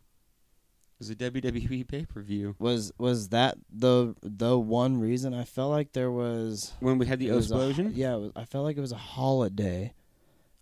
was 1.00 1.10
a 1.10 1.16
WWE 1.16 1.88
pay 1.88 2.06
per 2.06 2.22
view 2.22 2.56
Was 2.60 2.92
was 2.98 3.30
that 3.30 3.58
the 3.72 4.16
the 4.22 4.60
one 4.60 5.00
reason 5.00 5.34
I 5.34 5.46
felt 5.46 5.72
like 5.72 5.94
there 5.94 6.12
was 6.12 6.74
when 6.82 6.98
we 6.98 7.06
had 7.08 7.20
the 7.20 7.32
was 7.32 7.52
a 7.52 7.56
explosion. 7.56 7.94
yeah, 7.96 8.16
it 8.16 8.20
was, 8.20 8.32
I 8.36 8.44
felt 8.46 8.66
like 8.66 8.78
it 8.78 8.82
was 8.82 8.92
a 8.92 8.98
holiday, 8.98 9.94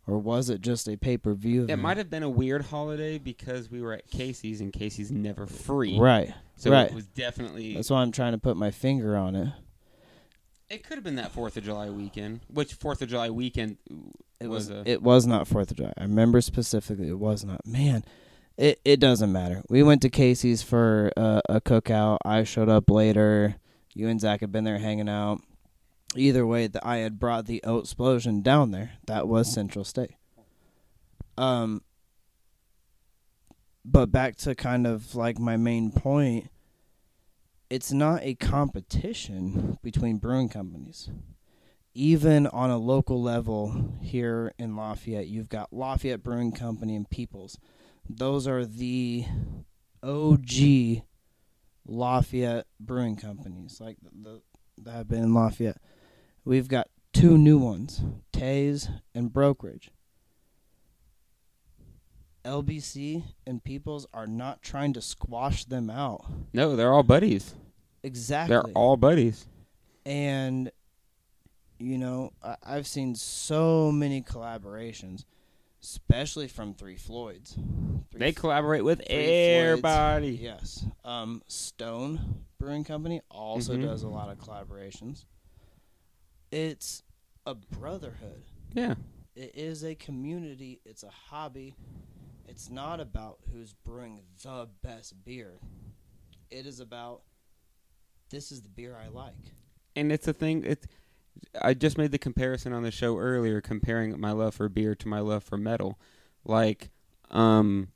or 0.05 0.19
was 0.19 0.49
it 0.49 0.61
just 0.61 0.87
a 0.87 0.95
pay 0.95 1.17
per 1.17 1.33
view? 1.33 1.65
It 1.67 1.77
might 1.77 1.97
have 1.97 2.09
been 2.09 2.23
a 2.23 2.29
weird 2.29 2.65
holiday 2.65 3.17
because 3.17 3.69
we 3.71 3.81
were 3.81 3.93
at 3.93 4.07
Casey's 4.09 4.61
and 4.61 4.71
Casey's 4.71 5.11
never 5.11 5.47
free. 5.47 5.97
Right. 5.99 6.33
So 6.55 6.71
right. 6.71 6.87
it 6.89 6.93
was 6.93 7.07
definitely 7.07 7.73
That's 7.75 7.89
why 7.89 8.01
I'm 8.01 8.11
trying 8.11 8.31
to 8.33 8.37
put 8.39 8.57
my 8.57 8.71
finger 8.71 9.15
on 9.17 9.35
it. 9.35 9.49
It 10.69 10.83
could 10.83 10.95
have 10.95 11.03
been 11.03 11.15
that 11.15 11.31
Fourth 11.31 11.55
of 11.55 11.63
July 11.63 11.89
weekend. 11.89 12.41
Which 12.51 12.73
Fourth 12.73 13.01
of 13.01 13.09
July 13.09 13.29
weekend? 13.29 13.77
It 14.39 14.47
Was 14.47 14.69
was. 14.69 14.85
a- 14.85 14.89
it 14.89 15.01
was 15.01 15.25
not 15.25 15.47
Fourth 15.47 15.71
of 15.71 15.77
July. 15.77 15.93
I 15.97 16.03
remember 16.03 16.41
specifically. 16.41 17.07
It 17.07 17.17
was 17.19 17.45
not. 17.45 17.65
Man, 17.65 18.03
it 18.57 18.79
it 18.83 18.99
doesn't 18.99 19.31
matter. 19.31 19.63
We 19.69 19.83
went 19.83 20.01
to 20.01 20.09
Casey's 20.09 20.63
for 20.63 21.11
uh, 21.15 21.41
a 21.47 21.61
cookout. 21.61 22.17
I 22.25 22.43
showed 22.43 22.69
up 22.69 22.89
later. 22.89 23.55
You 23.93 24.07
and 24.07 24.21
Zach 24.21 24.41
had 24.41 24.51
been 24.51 24.63
there 24.63 24.79
hanging 24.79 25.09
out. 25.09 25.41
Either 26.15 26.45
way, 26.45 26.67
that 26.67 26.85
I 26.85 26.97
had 26.97 27.19
brought 27.19 27.45
the 27.45 27.61
oat 27.63 27.83
explosion 27.83 28.41
down 28.41 28.71
there. 28.71 28.91
That 29.05 29.27
was 29.27 29.51
Central 29.51 29.85
State. 29.85 30.15
Um. 31.37 31.81
But 33.85 34.11
back 34.11 34.35
to 34.37 34.53
kind 34.53 34.85
of 34.85 35.15
like 35.15 35.39
my 35.39 35.55
main 35.55 35.91
point. 35.91 36.49
It's 37.69 37.91
not 37.91 38.21
a 38.23 38.35
competition 38.35 39.77
between 39.81 40.17
brewing 40.17 40.49
companies 40.49 41.09
even 41.97 42.45
on 42.45 42.69
a 42.69 42.77
local 42.77 43.19
level 43.19 43.95
here 44.01 44.53
in 44.59 44.75
Lafayette, 44.75 45.25
you've 45.25 45.49
got 45.49 45.73
Lafayette 45.73 46.21
Brewing 46.21 46.51
Company 46.51 46.95
and 46.95 47.09
Peoples. 47.09 47.57
Those 48.09 48.47
are 48.47 48.65
the 48.65 49.25
OG 50.03 51.03
Lafayette 51.85 52.65
brewing 52.79 53.15
companies, 53.15 53.79
like 53.81 53.97
the, 54.01 54.09
the 54.21 54.41
that 54.83 54.91
have 54.91 55.07
been 55.07 55.23
in 55.23 55.33
Lafayette. 55.33 55.81
We've 56.45 56.67
got 56.67 56.87
two 57.13 57.37
new 57.37 57.57
ones, 57.57 58.01
Teays 58.31 58.89
and 59.15 59.31
Brokerage. 59.33 59.89
LBC 62.45 63.23
and 63.45 63.61
Peoples 63.63 64.07
are 64.13 64.27
not 64.27 64.61
trying 64.61 64.93
to 64.93 65.01
squash 65.01 65.65
them 65.65 65.89
out. 65.89 66.25
No, 66.53 66.75
they're 66.75 66.93
all 66.93 67.03
buddies. 67.03 67.55
Exactly. 68.03 68.53
They're 68.55 68.71
all 68.73 68.95
buddies. 68.97 69.47
and 70.05 70.71
you 71.79 71.97
know 71.97 72.31
I- 72.41 72.55
i've 72.65 72.87
seen 72.87 73.13
so 73.13 73.91
many 73.91 74.21
collaborations 74.23 75.25
especially 75.87 76.47
from 76.49 76.73
three 76.73 76.97
floyds 76.97 77.53
Three 78.11 78.19
They 78.19 78.31
collaborate 78.33 78.83
with 78.83 78.99
Floyds. 78.99 79.09
everybody. 79.29 80.31
yes 80.31 80.85
um 81.05 81.41
stone 81.47 82.43
brewing 82.59 82.83
company 82.83 83.21
also 83.29 83.75
Mhm. 83.77 83.83
does 83.83 84.03
a 84.03 84.07
lot 84.09 84.29
of 84.29 84.37
collaborations 84.37 85.23
it's 86.51 87.03
a 87.45 87.55
brotherhood 87.55 88.43
Yeah. 88.73 88.95
it 89.35 89.51
is 89.55 89.83
a 89.85 89.95
community 89.95 90.81
it's 90.85 91.03
a 91.03 91.09
hobby 91.09 91.75
it's 92.47 92.69
not 92.69 92.99
about 92.99 93.39
who's 93.51 93.71
brewing 93.73 94.21
the 94.43 94.67
best 94.81 95.23
beer 95.23 95.59
it 96.49 96.65
is 96.65 96.79
about 96.81 97.23
this 98.29 98.51
is 98.51 98.61
the 98.61 98.69
beer 98.69 98.97
i 98.97 99.07
like 99.07 99.53
and 99.95 100.11
it's 100.11 100.27
a 100.27 100.33
thing. 100.33 100.63
It's 100.63 100.85
I 101.61 101.73
just 101.73 101.97
made 101.97 102.11
the 102.11 102.17
comparison 102.17 102.73
on 102.73 102.83
the 102.83 102.91
show 102.91 103.17
earlier, 103.17 103.61
comparing 103.61 104.19
my 104.19 104.31
love 104.31 104.55
for 104.55 104.69
beer 104.69 104.95
to 104.95 105.07
my 105.07 105.19
love 105.19 105.43
for 105.43 105.57
metal. 105.57 105.99
Like, 106.45 106.89
um, 107.29 107.89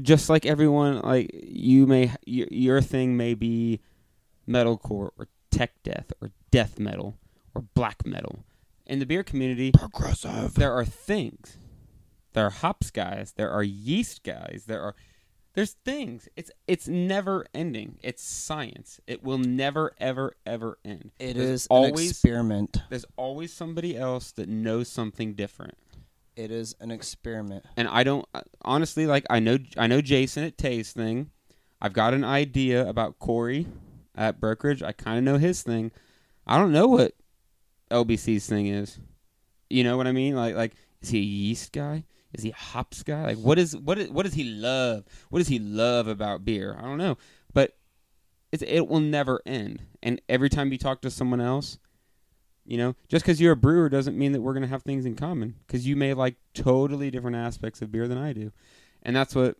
just 0.00 0.28
like 0.28 0.46
everyone, 0.46 1.00
like 1.00 1.30
you 1.32 1.86
may 1.86 2.12
your, 2.24 2.48
your 2.50 2.80
thing 2.80 3.16
may 3.16 3.34
be 3.34 3.80
metalcore 4.48 5.10
or 5.18 5.28
tech 5.50 5.72
death 5.82 6.12
or 6.20 6.30
death 6.50 6.78
metal 6.78 7.18
or 7.54 7.62
black 7.74 8.04
metal. 8.06 8.44
In 8.86 8.98
the 8.98 9.06
beer 9.06 9.22
community, 9.22 9.72
progressive 9.72 10.54
there 10.54 10.72
are 10.72 10.84
things. 10.84 11.56
There 12.32 12.46
are 12.46 12.50
hops 12.50 12.90
guys. 12.90 13.32
There 13.36 13.50
are 13.50 13.62
yeast 13.62 14.22
guys. 14.22 14.64
There 14.66 14.82
are 14.82 14.94
there's 15.56 15.72
things. 15.86 16.28
It's 16.36 16.50
it's 16.68 16.86
never 16.86 17.46
ending. 17.54 17.98
It's 18.02 18.22
science. 18.22 19.00
It 19.06 19.24
will 19.24 19.38
never 19.38 19.94
ever 19.98 20.36
ever 20.44 20.78
end. 20.84 21.12
It 21.18 21.34
There's 21.34 21.48
is 21.48 21.64
an 21.64 21.68
always 21.70 22.10
experiment. 22.10 22.82
there's 22.90 23.06
always 23.16 23.54
somebody 23.54 23.96
else 23.96 24.32
that 24.32 24.50
knows 24.50 24.88
something 24.88 25.32
different. 25.32 25.78
It 26.36 26.50
is 26.50 26.76
an 26.78 26.90
experiment. 26.90 27.64
And 27.74 27.88
I 27.88 28.04
don't 28.04 28.26
uh, 28.34 28.42
honestly 28.66 29.06
like 29.06 29.24
I 29.30 29.40
know 29.40 29.56
I 29.78 29.86
know 29.86 30.02
Jason 30.02 30.44
at 30.44 30.58
Taste 30.58 30.94
thing. 30.94 31.30
I've 31.80 31.94
got 31.94 32.12
an 32.12 32.22
idea 32.22 32.86
about 32.86 33.18
Corey 33.18 33.66
at 34.14 34.38
Brokerage. 34.38 34.82
I 34.82 34.92
kind 34.92 35.16
of 35.16 35.24
know 35.24 35.38
his 35.38 35.62
thing. 35.62 35.90
I 36.46 36.58
don't 36.58 36.72
know 36.72 36.86
what 36.86 37.12
LBC's 37.90 38.46
thing 38.46 38.66
is. 38.66 38.98
You 39.70 39.84
know 39.84 39.96
what 39.96 40.06
I 40.06 40.12
mean? 40.12 40.36
Like 40.36 40.54
like 40.54 40.74
is 41.00 41.08
he 41.08 41.18
a 41.18 41.22
yeast 41.22 41.72
guy? 41.72 42.04
Is 42.34 42.42
he 42.42 42.50
a 42.50 42.54
hops 42.54 43.02
guy? 43.02 43.24
Like 43.24 43.38
what 43.38 43.58
is 43.58 43.76
what 43.76 43.98
is, 43.98 44.10
what 44.10 44.24
does 44.24 44.34
he 44.34 44.44
love? 44.44 45.04
What 45.30 45.38
does 45.38 45.48
he 45.48 45.58
love 45.58 46.08
about 46.08 46.44
beer? 46.44 46.76
I 46.78 46.82
don't 46.82 46.98
know. 46.98 47.16
But 47.54 47.76
it's, 48.52 48.62
it 48.62 48.88
will 48.88 49.00
never 49.00 49.40
end. 49.46 49.82
And 50.02 50.20
every 50.28 50.48
time 50.48 50.70
you 50.72 50.78
talk 50.78 51.00
to 51.02 51.10
someone 51.10 51.40
else, 51.40 51.78
you 52.64 52.76
know, 52.76 52.94
just 53.08 53.24
because 53.24 53.40
you're 53.40 53.52
a 53.52 53.56
brewer 53.56 53.88
doesn't 53.88 54.18
mean 54.18 54.32
that 54.32 54.40
we're 54.40 54.52
going 54.52 54.62
to 54.62 54.68
have 54.68 54.82
things 54.82 55.06
in 55.06 55.14
common. 55.14 55.54
Because 55.66 55.86
you 55.86 55.96
may 55.96 56.14
like 56.14 56.36
totally 56.52 57.10
different 57.10 57.36
aspects 57.36 57.80
of 57.80 57.92
beer 57.92 58.08
than 58.08 58.18
I 58.18 58.32
do. 58.32 58.52
and 59.02 59.14
that's 59.14 59.34
what 59.34 59.56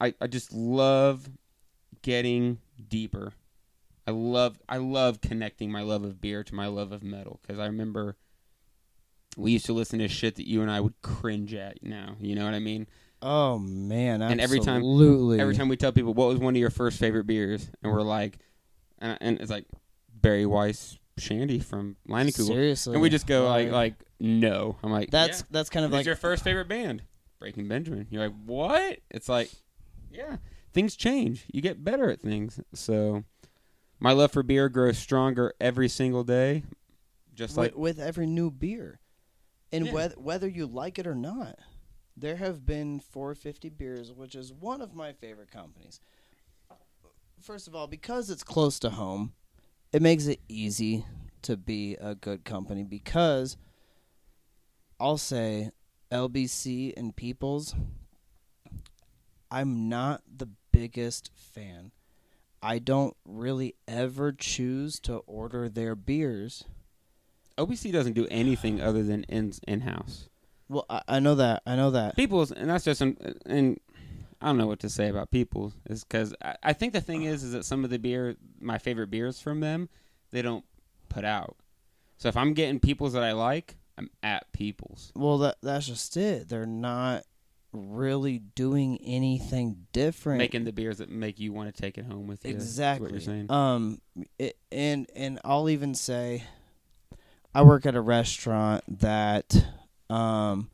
I 0.00 0.14
I 0.20 0.26
just 0.26 0.52
love 0.52 1.28
getting 2.02 2.58
deeper. 2.88 3.32
I 4.06 4.10
love 4.12 4.58
I 4.68 4.76
love 4.76 5.20
connecting 5.20 5.72
my 5.72 5.82
love 5.82 6.04
of 6.04 6.20
beer 6.20 6.44
to 6.44 6.54
my 6.54 6.66
love 6.68 6.92
of 6.92 7.02
metal 7.02 7.40
because 7.42 7.58
I 7.58 7.66
remember 7.66 8.16
we 9.36 9.52
used 9.52 9.66
to 9.66 9.72
listen 9.72 9.98
to 10.00 10.08
shit 10.08 10.36
that 10.36 10.48
you 10.48 10.62
and 10.62 10.70
I 10.70 10.80
would 10.80 10.94
cringe 11.02 11.54
at. 11.54 11.82
Now 11.82 12.16
you 12.20 12.34
know 12.34 12.44
what 12.44 12.54
I 12.54 12.58
mean. 12.58 12.86
Oh 13.22 13.58
man, 13.58 14.20
And 14.22 14.40
every 14.40 14.60
time- 14.60 14.82
Every 15.40 15.54
time 15.54 15.68
we 15.68 15.76
tell 15.76 15.92
people 15.92 16.12
what 16.14 16.28
was 16.28 16.38
one 16.38 16.54
of 16.54 16.60
your 16.60 16.70
first 16.70 16.98
favorite 16.98 17.26
beers, 17.26 17.68
and 17.82 17.90
we're 17.92 18.02
like, 18.02 18.38
and, 18.98 19.16
and 19.20 19.40
it's 19.40 19.50
like 19.50 19.66
Berry 20.14 20.44
Weiss 20.46 20.98
Shandy 21.18 21.58
from 21.60 21.96
Leinenkugel, 22.08 22.46
seriously, 22.46 22.92
and 22.92 23.00
we 23.02 23.08
just 23.08 23.26
go 23.26 23.46
like 23.48 23.66
Like, 23.66 23.72
like 23.72 23.94
no. 24.20 24.76
I'm 24.82 24.92
like 24.92 25.10
that's 25.10 25.40
yeah. 25.40 25.46
that's 25.50 25.70
kind 25.70 25.84
of 25.84 25.90
Who's 25.90 25.98
like 25.98 26.06
your 26.06 26.16
first 26.16 26.44
favorite 26.44 26.68
band? 26.68 27.02
Breaking 27.38 27.68
Benjamin. 27.68 28.06
You're 28.10 28.24
like, 28.24 28.34
what? 28.44 28.98
It's 29.10 29.28
like, 29.28 29.50
yeah, 30.10 30.36
things 30.72 30.94
change. 30.96 31.44
You 31.52 31.60
get 31.62 31.82
better 31.84 32.08
at 32.10 32.20
things. 32.20 32.60
So, 32.74 33.24
my 34.00 34.12
love 34.12 34.32
for 34.32 34.42
beer 34.42 34.68
grows 34.70 34.96
stronger 34.98 35.52
every 35.60 35.88
single 35.88 36.24
day. 36.24 36.62
Just 37.34 37.56
like, 37.58 37.72
with, 37.76 37.96
with 37.98 38.06
every 38.06 38.26
new 38.26 38.50
beer, 38.50 39.00
and 39.72 39.86
Yeah. 39.86 39.92
whether 39.92 40.14
whether 40.20 40.48
you 40.48 40.66
like 40.66 40.98
it 40.98 41.06
or 41.06 41.14
not, 41.14 41.58
there 42.16 42.36
have 42.36 42.64
been 42.64 43.00
450 43.00 43.68
beers, 43.70 44.12
which 44.12 44.34
is 44.34 44.52
one 44.52 44.80
of 44.80 44.94
my 44.94 45.12
favorite 45.12 45.50
companies. 45.50 46.00
First 47.40 47.68
of 47.68 47.74
all, 47.74 47.86
because 47.86 48.30
it's 48.30 48.42
close 48.42 48.78
to 48.80 48.90
home, 48.90 49.34
it 49.92 50.00
makes 50.02 50.26
it 50.26 50.40
easy 50.48 51.04
to 51.42 51.56
be 51.56 51.94
a 51.96 52.14
good 52.14 52.44
company. 52.44 52.82
Because 52.82 53.56
I'll 54.98 55.18
say 55.18 55.70
LBC 56.10 56.94
and 56.96 57.14
Peoples, 57.14 57.74
I'm 59.50 59.88
not 59.88 60.22
the 60.26 60.48
biggest 60.72 61.30
fan. 61.34 61.92
I 62.62 62.78
don't 62.78 63.16
really 63.24 63.76
ever 63.86 64.32
choose 64.32 64.98
to 65.00 65.16
order 65.18 65.68
their 65.68 65.94
beers. 65.94 66.64
LBC 67.58 67.92
doesn't 67.92 68.14
do 68.14 68.26
anything 68.30 68.80
other 68.80 69.02
than 69.02 69.24
in 69.24 69.52
in 69.66 69.80
house. 69.82 70.28
Well, 70.68 70.86
I, 70.90 71.02
I 71.08 71.20
know 71.20 71.34
that. 71.36 71.62
I 71.66 71.76
know 71.76 71.90
that. 71.92 72.16
People's, 72.16 72.50
and 72.50 72.68
that's 72.68 72.84
just 72.84 73.00
an, 73.00 73.16
and 73.46 73.78
I 74.40 74.46
don't 74.46 74.58
know 74.58 74.66
what 74.66 74.80
to 74.80 74.88
say 74.88 75.08
about 75.08 75.30
People's, 75.30 75.74
is 75.88 76.04
because 76.04 76.34
I, 76.42 76.56
I 76.62 76.72
think 76.72 76.92
the 76.92 77.00
thing 77.00 77.22
is, 77.22 77.44
is 77.44 77.52
that 77.52 77.64
some 77.64 77.84
of 77.84 77.90
the 77.90 77.98
beer, 77.98 78.36
my 78.60 78.78
favorite 78.78 79.10
beers 79.10 79.40
from 79.40 79.60
them, 79.60 79.88
they 80.32 80.42
don't 80.42 80.64
put 81.08 81.24
out. 81.24 81.56
So 82.18 82.28
if 82.28 82.36
I'm 82.36 82.54
getting 82.54 82.80
People's 82.80 83.12
that 83.12 83.22
I 83.22 83.32
like, 83.32 83.76
I'm 83.96 84.10
at 84.22 84.50
People's. 84.52 85.12
Well, 85.14 85.38
that 85.38 85.56
that's 85.62 85.86
just 85.86 86.16
it. 86.16 86.48
They're 86.48 86.66
not 86.66 87.24
really 87.72 88.38
doing 88.38 88.98
anything 89.04 89.86
different. 89.92 90.38
making 90.38 90.64
the 90.64 90.72
beers 90.72 90.98
that 90.98 91.10
make 91.10 91.38
you 91.38 91.52
want 91.52 91.74
to 91.74 91.80
take 91.80 91.98
it 91.98 92.06
home 92.06 92.26
with 92.26 92.44
you. 92.44 92.50
exactly. 92.50 93.06
what 93.06 93.12
you're 93.12 93.20
saying. 93.20 93.50
Um, 93.50 94.00
it, 94.38 94.58
and 94.72 95.08
and 95.14 95.38
I'll 95.44 95.68
even 95.68 95.94
say, 95.94 96.44
I 97.56 97.62
work 97.62 97.86
at 97.86 97.94
a 97.94 98.02
restaurant 98.02 98.84
that, 99.00 99.66
um, 100.10 100.68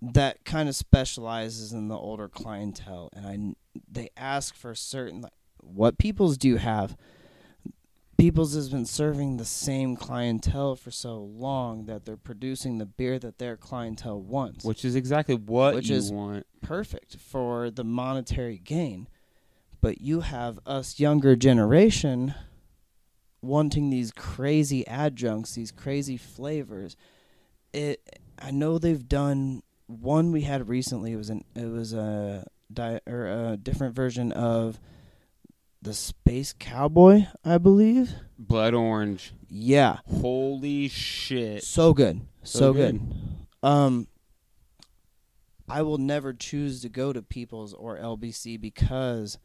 that 0.00 0.44
kind 0.44 0.68
of 0.68 0.76
specializes 0.76 1.72
in 1.72 1.88
the 1.88 1.96
older 1.96 2.28
clientele, 2.28 3.10
and 3.12 3.26
I 3.26 3.80
they 3.90 4.10
ask 4.16 4.54
for 4.54 4.72
certain 4.76 5.22
like, 5.22 5.32
what 5.58 5.98
peoples 5.98 6.36
do 6.36 6.46
you 6.46 6.58
have. 6.58 6.96
People's 8.18 8.54
has 8.54 8.68
been 8.68 8.86
serving 8.86 9.36
the 9.38 9.44
same 9.44 9.96
clientele 9.96 10.76
for 10.76 10.92
so 10.92 11.18
long 11.18 11.86
that 11.86 12.04
they're 12.04 12.16
producing 12.16 12.78
the 12.78 12.86
beer 12.86 13.18
that 13.18 13.38
their 13.38 13.56
clientele 13.56 14.20
wants 14.20 14.64
Which 14.64 14.84
is 14.84 14.94
exactly 14.94 15.34
what 15.34 15.74
Which 15.74 15.88
you 15.88 15.96
is- 15.96 16.12
want. 16.12 16.46
perfect 16.60 17.16
for 17.16 17.68
the 17.68 17.82
monetary 17.82 18.58
gain. 18.58 19.08
But 19.80 20.00
you 20.00 20.20
have 20.20 20.60
us 20.66 21.00
younger 21.00 21.34
generation 21.34 22.36
wanting 23.42 23.90
these 23.90 24.12
crazy 24.12 24.86
adjuncts, 24.86 25.54
these 25.54 25.70
crazy 25.72 26.16
flavors. 26.16 26.96
It 27.72 28.18
I 28.40 28.50
know 28.50 28.78
they've 28.78 29.06
done 29.08 29.62
one 29.86 30.32
we 30.32 30.42
had 30.42 30.68
recently. 30.68 31.12
It 31.12 31.16
was 31.16 31.30
an 31.30 31.44
it 31.54 31.66
was 31.70 31.92
a 31.92 32.46
di- 32.72 33.00
or 33.06 33.26
a 33.26 33.56
different 33.56 33.94
version 33.94 34.32
of 34.32 34.80
the 35.82 35.92
Space 35.92 36.54
Cowboy, 36.58 37.26
I 37.44 37.58
believe. 37.58 38.14
Blood 38.38 38.72
orange. 38.74 39.34
Yeah, 39.48 39.98
Holy 40.06 40.88
shit. 40.88 41.64
so 41.64 41.92
good, 41.92 42.20
so, 42.44 42.58
So 42.58 42.72
good. 42.72 43.00
Um, 43.64 44.06
I 45.68 45.82
will 45.82 45.98
never 45.98 46.32
choose 46.32 46.82
to 46.82 46.88
go 46.88 47.12
to 47.12 47.20
People's 47.22 47.72
or 47.74 47.98
LBC 47.98 48.60
because 48.60 49.38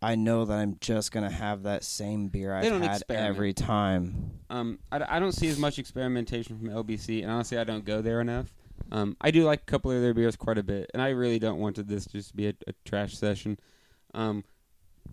I 0.00 0.14
know 0.14 0.44
that 0.44 0.54
I'm 0.54 0.76
just 0.80 1.10
gonna 1.12 1.30
have 1.30 1.64
that 1.64 1.82
same 1.82 2.28
beer 2.28 2.54
I've 2.54 2.64
had 2.64 2.82
experiment. 2.84 3.28
every 3.28 3.52
time. 3.52 4.30
Um, 4.48 4.78
I, 4.92 5.16
I 5.16 5.18
don't 5.18 5.32
see 5.32 5.48
as 5.48 5.58
much 5.58 5.78
experimentation 5.78 6.56
from 6.58 6.68
LBC, 6.68 7.22
and 7.22 7.30
honestly, 7.30 7.58
I 7.58 7.64
don't 7.64 7.84
go 7.84 8.00
there 8.00 8.20
enough. 8.20 8.52
Um, 8.92 9.16
I 9.20 9.30
do 9.30 9.44
like 9.44 9.62
a 9.62 9.64
couple 9.64 9.90
of 9.90 10.00
their 10.00 10.14
beers 10.14 10.36
quite 10.36 10.56
a 10.58 10.62
bit, 10.62 10.90
and 10.94 11.02
I 11.02 11.10
really 11.10 11.38
don't 11.38 11.58
want 11.58 11.76
to 11.76 11.82
this 11.82 12.06
just 12.06 12.30
to 12.30 12.36
be 12.36 12.46
a, 12.46 12.54
a 12.66 12.72
trash 12.84 13.16
session. 13.16 13.58
Um, 14.14 14.44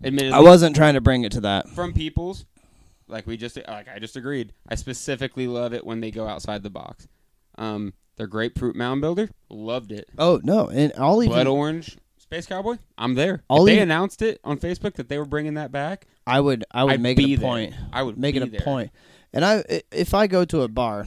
admittedly, 0.04 0.32
I 0.32 0.40
wasn't 0.40 0.76
trying 0.76 0.94
to 0.94 1.00
bring 1.00 1.24
it 1.24 1.32
to 1.32 1.40
that. 1.42 1.68
from 1.68 1.92
Peoples, 1.92 2.46
like 3.08 3.26
we 3.26 3.36
just 3.36 3.56
like 3.56 3.88
I 3.88 3.98
just 3.98 4.16
agreed. 4.16 4.52
I 4.68 4.76
specifically 4.76 5.48
love 5.48 5.74
it 5.74 5.84
when 5.84 6.00
they 6.00 6.10
go 6.10 6.28
outside 6.28 6.62
the 6.62 6.70
box. 6.70 7.08
Um, 7.58 7.92
their 8.16 8.26
grapefruit 8.26 8.76
mound 8.76 9.00
builder, 9.00 9.30
loved 9.50 9.90
it. 9.90 10.08
Oh 10.16 10.40
no, 10.42 10.68
and 10.68 10.92
I'll 10.96 11.22
even 11.22 11.32
Blood 11.34 11.46
orange 11.48 11.98
space 12.26 12.46
cowboy, 12.46 12.76
I'm 12.98 13.14
there. 13.14 13.42
I'll 13.48 13.66
if 13.66 13.74
they 13.74 13.78
announced 13.80 14.20
it 14.22 14.40
on 14.44 14.58
Facebook 14.58 14.94
that 14.94 15.08
they 15.08 15.18
were 15.18 15.24
bringing 15.24 15.54
that 15.54 15.70
back, 15.72 16.06
I 16.26 16.40
would 16.40 16.64
I 16.70 16.84
would 16.84 16.94
I'd 16.94 17.00
make 17.00 17.18
it 17.18 17.24
a 17.24 17.36
there. 17.36 17.38
point. 17.38 17.74
I 17.92 18.02
would 18.02 18.18
make 18.18 18.34
it 18.34 18.40
be 18.42 18.48
a 18.48 18.50
there. 18.50 18.60
point. 18.60 18.90
And 19.32 19.44
I 19.44 19.58
i- 19.70 19.82
if 19.92 20.12
I 20.14 20.26
go 20.26 20.44
to 20.44 20.62
a 20.62 20.68
bar, 20.68 21.06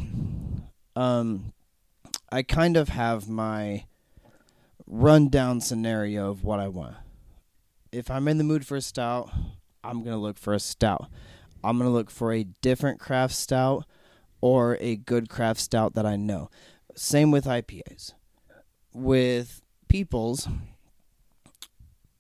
um, 0.96 1.54
I 2.32 2.44
kind 2.44 2.78
of 2.78 2.90
have 2.90 3.28
my 3.28 3.86
rundown 4.88 5.62
scenario 5.62 6.30
of 6.32 6.44
what 6.44 6.60
I 6.60 6.68
want. 6.68 6.96
If 7.92 8.10
I'm 8.10 8.28
in 8.28 8.38
the 8.38 8.44
mood 8.44 8.66
for 8.66 8.76
a 8.78 8.82
stout, 8.82 9.30
I'm 9.84 10.04
gonna 10.04 10.18
look 10.18 10.38
for 10.38 10.54
a 10.54 10.60
stout. 10.60 11.08
I'm 11.64 11.78
gonna 11.78 11.90
look 11.90 12.10
for 12.10 12.32
a 12.34 12.46
different 12.62 13.00
craft 13.00 13.36
stout 13.36 13.86
or 14.42 14.78
a 14.80 14.96
good 14.96 15.28
craft 15.28 15.60
stout 15.60 15.96
that 15.96 16.06
I 16.06 16.16
know. 16.16 16.50
Same 16.96 17.32
with 17.32 17.46
IPAs. 17.46 18.14
With 18.94 19.62
Peoples, 19.90 20.48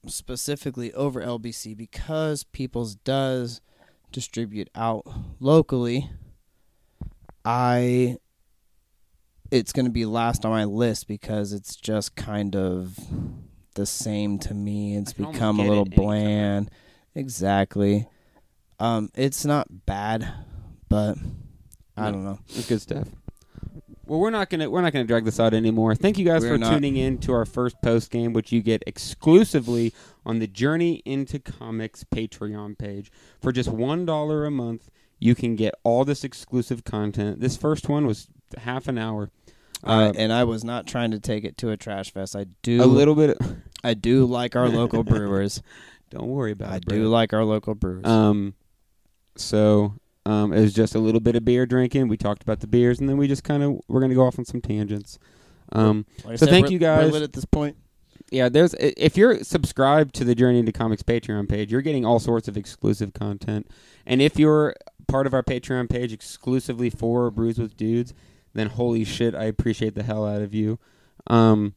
specifically 0.07 0.93
over 0.93 1.21
LBC, 1.21 1.75
because 1.75 2.43
Peoples 2.43 2.95
does 2.95 3.61
distribute 4.11 4.69
out 4.75 5.05
locally, 5.39 6.09
I 7.45 8.17
it's 9.51 9.71
going 9.71 9.85
to 9.85 9.91
be 9.91 10.05
last 10.05 10.45
on 10.45 10.51
my 10.51 10.63
list 10.65 11.07
because 11.07 11.53
it's 11.53 11.75
just 11.75 12.15
kind 12.15 12.55
of 12.55 12.97
the 13.75 13.85
same 13.85 14.37
to 14.39 14.53
me. 14.53 14.95
It's 14.95 15.11
I 15.11 15.15
can 15.15 15.25
almost 15.25 15.35
become 15.39 15.59
a 15.59 15.67
little 15.67 15.85
bland. 15.85 16.69
Exactly. 17.15 18.07
Um 18.79 19.09
it's 19.15 19.45
not 19.45 19.85
bad, 19.85 20.31
but 20.87 21.17
I 21.97 22.05
No. 22.05 22.11
don't 22.11 22.23
know. 22.23 22.39
It's 22.49 22.67
good 22.67 22.81
stuff. 22.81 23.07
Well, 24.09 24.19
we're 24.19 24.31
not 24.31 24.49
gonna 24.49 24.69
we're 24.69 24.81
not 24.81 24.91
gonna 24.91 25.05
drag 25.05 25.23
this 25.23 25.39
out 25.39 25.53
anymore. 25.53 25.93
Thank 25.95 26.17
you 26.17 26.25
guys 26.25 26.41
We're 26.41 26.53
for 26.53 26.57
not. 26.57 26.71
tuning 26.73 26.97
in 26.97 27.19
to 27.19 27.33
our 27.33 27.45
first 27.45 27.81
post 27.83 28.09
game, 28.11 28.33
which 28.33 28.51
you 28.51 28.61
get 28.61 28.83
exclusively 28.87 29.93
on 30.25 30.39
the 30.39 30.47
Journey 30.47 31.01
into 31.05 31.37
Comics 31.39 32.03
Patreon 32.03 32.77
page. 32.77 33.11
For 33.39 33.51
just 33.51 33.69
one 33.69 34.05
dollar 34.05 34.45
a 34.45 34.51
month, 34.51 34.89
you 35.19 35.35
can 35.35 35.55
get 35.55 35.75
all 35.83 36.05
this 36.05 36.23
exclusive 36.23 36.83
content. 36.83 37.39
This 37.39 37.55
first 37.55 37.87
one 37.87 38.07
was 38.07 38.27
half 38.57 38.87
an 38.87 38.97
hour. 38.97 39.29
Uh, 39.83 39.89
Uh, 40.09 40.13
and 40.17 40.33
I 40.33 40.43
was 40.43 40.63
not 40.63 40.87
trying 40.87 41.11
to 41.11 41.19
take 41.19 41.43
it 41.45 41.55
to 41.57 41.69
a 41.69 41.77
trash 41.77 42.11
fest. 42.11 42.35
I 42.35 42.47
do 42.63 42.83
a 42.83 42.85
little 42.85 43.15
bit. 43.15 43.37
I 43.83 43.93
do 43.93 44.25
like 44.25 44.55
our 44.55 44.67
local 44.67 45.03
brewers. 45.05 45.61
Don't 46.09 46.27
worry 46.27 46.51
about 46.51 46.71
I 46.71 46.75
it. 46.77 46.85
do 46.87 47.07
like 47.07 47.31
our 47.33 47.45
local 47.45 47.75
brewers. 47.75 48.05
Um, 48.05 48.55
so 49.37 49.93
um, 50.29 50.53
it 50.53 50.61
was 50.61 50.73
just 50.73 50.95
a 50.95 50.99
little 50.99 51.19
bit 51.21 51.35
of 51.35 51.43
beer 51.43 51.65
drinking. 51.65 52.07
We 52.07 52.17
talked 52.17 52.43
about 52.43 52.59
the 52.59 52.67
beers, 52.67 52.99
and 52.99 53.09
then 53.09 53.17
we 53.17 53.27
just 53.27 53.43
kind 53.43 53.63
of 53.63 53.79
we're 53.87 54.01
gonna 54.01 54.15
go 54.15 54.25
off 54.25 54.37
on 54.37 54.45
some 54.45 54.61
tangents. 54.61 55.17
Um, 55.71 56.05
Like 56.23 56.37
so 56.37 56.45
said, 56.45 56.51
thank 56.51 56.69
you 56.69 56.79
guys. 56.79 57.15
At 57.15 57.33
this 57.33 57.45
point. 57.45 57.77
yeah, 58.31 58.49
there's 58.49 58.73
if 58.79 59.17
you're 59.17 59.43
subscribed 59.43 60.13
to 60.15 60.23
the 60.23 60.35
Journey 60.35 60.59
into 60.59 60.71
Comics 60.71 61.03
Patreon 61.03 61.47
page, 61.49 61.71
you're 61.71 61.81
getting 61.81 62.05
all 62.05 62.19
sorts 62.19 62.47
of 62.47 62.57
exclusive 62.57 63.13
content. 63.13 63.67
And 64.05 64.21
if 64.21 64.37
you're 64.37 64.75
part 65.07 65.25
of 65.25 65.33
our 65.33 65.43
Patreon 65.43 65.89
page 65.89 66.13
exclusively 66.13 66.89
for 66.89 67.31
Brews 67.31 67.57
with 67.57 67.75
Dudes, 67.75 68.13
then 68.53 68.67
holy 68.67 69.03
shit, 69.03 69.33
I 69.35 69.45
appreciate 69.45 69.95
the 69.95 70.03
hell 70.03 70.27
out 70.27 70.41
of 70.41 70.53
you. 70.53 70.77
Um, 71.27 71.73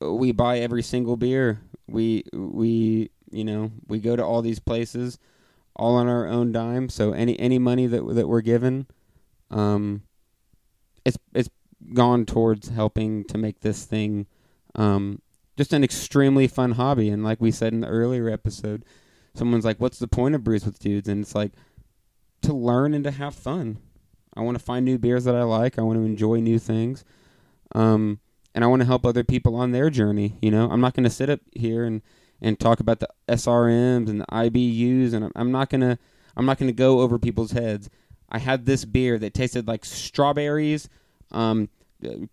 we 0.00 0.32
buy 0.32 0.58
every 0.58 0.82
single 0.82 1.16
beer. 1.16 1.60
We 1.86 2.24
we 2.32 3.10
you 3.30 3.44
know 3.44 3.70
we 3.86 3.98
go 3.98 4.16
to 4.16 4.24
all 4.24 4.42
these 4.42 4.58
places, 4.58 5.18
all 5.80 5.96
on 5.96 6.06
our 6.06 6.28
own 6.28 6.52
dime. 6.52 6.90
So 6.90 7.12
any 7.12 7.40
any 7.40 7.58
money 7.58 7.86
that 7.86 8.06
that 8.14 8.28
we're 8.28 8.42
given, 8.42 8.86
um, 9.50 10.02
it's 11.04 11.18
it's 11.34 11.48
gone 11.94 12.26
towards 12.26 12.68
helping 12.68 13.24
to 13.24 13.38
make 13.38 13.60
this 13.60 13.86
thing 13.86 14.26
um, 14.74 15.22
just 15.56 15.72
an 15.72 15.82
extremely 15.82 16.46
fun 16.46 16.72
hobby. 16.72 17.08
And 17.08 17.24
like 17.24 17.40
we 17.40 17.50
said 17.50 17.72
in 17.72 17.80
the 17.80 17.88
earlier 17.88 18.28
episode, 18.28 18.84
someone's 19.34 19.64
like, 19.64 19.80
"What's 19.80 19.98
the 19.98 20.06
point 20.06 20.34
of 20.34 20.44
brews 20.44 20.66
with 20.66 20.78
dudes?" 20.78 21.08
And 21.08 21.22
it's 21.22 21.34
like 21.34 21.52
to 22.42 22.52
learn 22.52 22.92
and 22.92 23.04
to 23.04 23.10
have 23.10 23.34
fun. 23.34 23.78
I 24.34 24.42
want 24.42 24.58
to 24.58 24.64
find 24.64 24.84
new 24.84 24.98
beers 24.98 25.24
that 25.24 25.34
I 25.34 25.42
like. 25.42 25.78
I 25.78 25.82
want 25.82 25.98
to 25.98 26.04
enjoy 26.04 26.40
new 26.40 26.58
things. 26.58 27.04
Um, 27.74 28.20
and 28.54 28.64
I 28.64 28.66
want 28.66 28.80
to 28.80 28.86
help 28.86 29.06
other 29.06 29.24
people 29.24 29.56
on 29.56 29.72
their 29.72 29.90
journey. 29.90 30.36
You 30.42 30.50
know, 30.50 30.68
I'm 30.70 30.80
not 30.80 30.94
going 30.94 31.04
to 31.04 31.10
sit 31.10 31.30
up 31.30 31.40
here 31.54 31.84
and, 31.84 32.02
and 32.42 32.58
talk 32.58 32.80
about 32.80 33.00
the 33.00 33.08
SRMs 33.28 34.08
and 34.08 34.20
the 34.20 34.26
IBUs, 34.26 35.12
and 35.12 35.24
I'm, 35.26 35.32
I'm 35.36 35.52
not 35.52 35.70
gonna 35.70 35.98
I'm 36.36 36.46
not 36.46 36.58
gonna 36.58 36.72
go 36.72 37.00
over 37.00 37.18
people's 37.18 37.52
heads. 37.52 37.88
I 38.28 38.38
had 38.38 38.64
this 38.66 38.84
beer 38.84 39.18
that 39.18 39.34
tasted 39.34 39.66
like 39.66 39.84
strawberries, 39.84 40.88
um, 41.32 41.68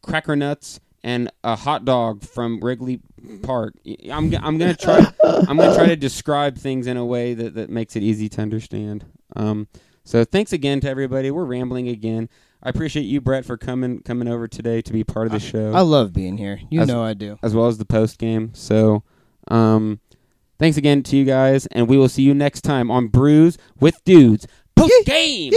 cracker 0.01 0.35
nuts, 0.35 0.79
and 1.03 1.31
a 1.43 1.55
hot 1.55 1.85
dog 1.85 2.23
from 2.23 2.59
Wrigley 2.59 3.01
Park. 3.41 3.73
I'm 4.11 4.33
I'm 4.35 4.57
gonna 4.57 4.75
try 4.75 4.99
I'm 5.23 5.57
gonna 5.57 5.75
try 5.75 5.87
to 5.87 5.95
describe 5.95 6.57
things 6.57 6.87
in 6.87 6.97
a 6.97 7.05
way 7.05 7.33
that, 7.33 7.55
that 7.55 7.69
makes 7.69 7.95
it 7.95 8.03
easy 8.03 8.29
to 8.29 8.41
understand. 8.41 9.05
Um, 9.35 9.67
so 10.03 10.23
thanks 10.23 10.53
again 10.53 10.79
to 10.81 10.89
everybody. 10.89 11.31
We're 11.31 11.45
rambling 11.45 11.89
again. 11.89 12.29
I 12.63 12.69
appreciate 12.69 13.03
you, 13.03 13.21
Brett, 13.21 13.45
for 13.45 13.55
coming 13.57 13.99
coming 14.01 14.27
over 14.27 14.47
today 14.47 14.81
to 14.81 14.93
be 14.93 15.03
part 15.03 15.27
of 15.27 15.31
the 15.31 15.39
show, 15.39 15.73
I 15.73 15.81
love 15.81 16.13
being 16.13 16.37
here. 16.37 16.59
You 16.69 16.81
As- 16.81 16.87
know 16.87 17.03
I 17.03 17.13
do. 17.13 17.37
as 17.43 17.53
well 17.53 17.67
as 17.67 17.77
the 17.77 17.85
post 17.85 18.17
game. 18.17 18.51
So, 18.53 19.03
um, 19.51 19.99
thanks 20.59 20.77
again 20.77 21.03
to 21.03 21.17
you 21.17 21.25
guys, 21.25 21.65
and 21.67 21.87
we 21.87 21.97
will 21.97 22.09
see 22.09 22.23
you 22.23 22.33
next 22.33 22.61
time 22.61 22.89
on 22.91 23.07
Brews 23.07 23.57
with 23.79 24.03
Dudes. 24.03 24.47
Post 24.75 24.93
game. 25.05 25.51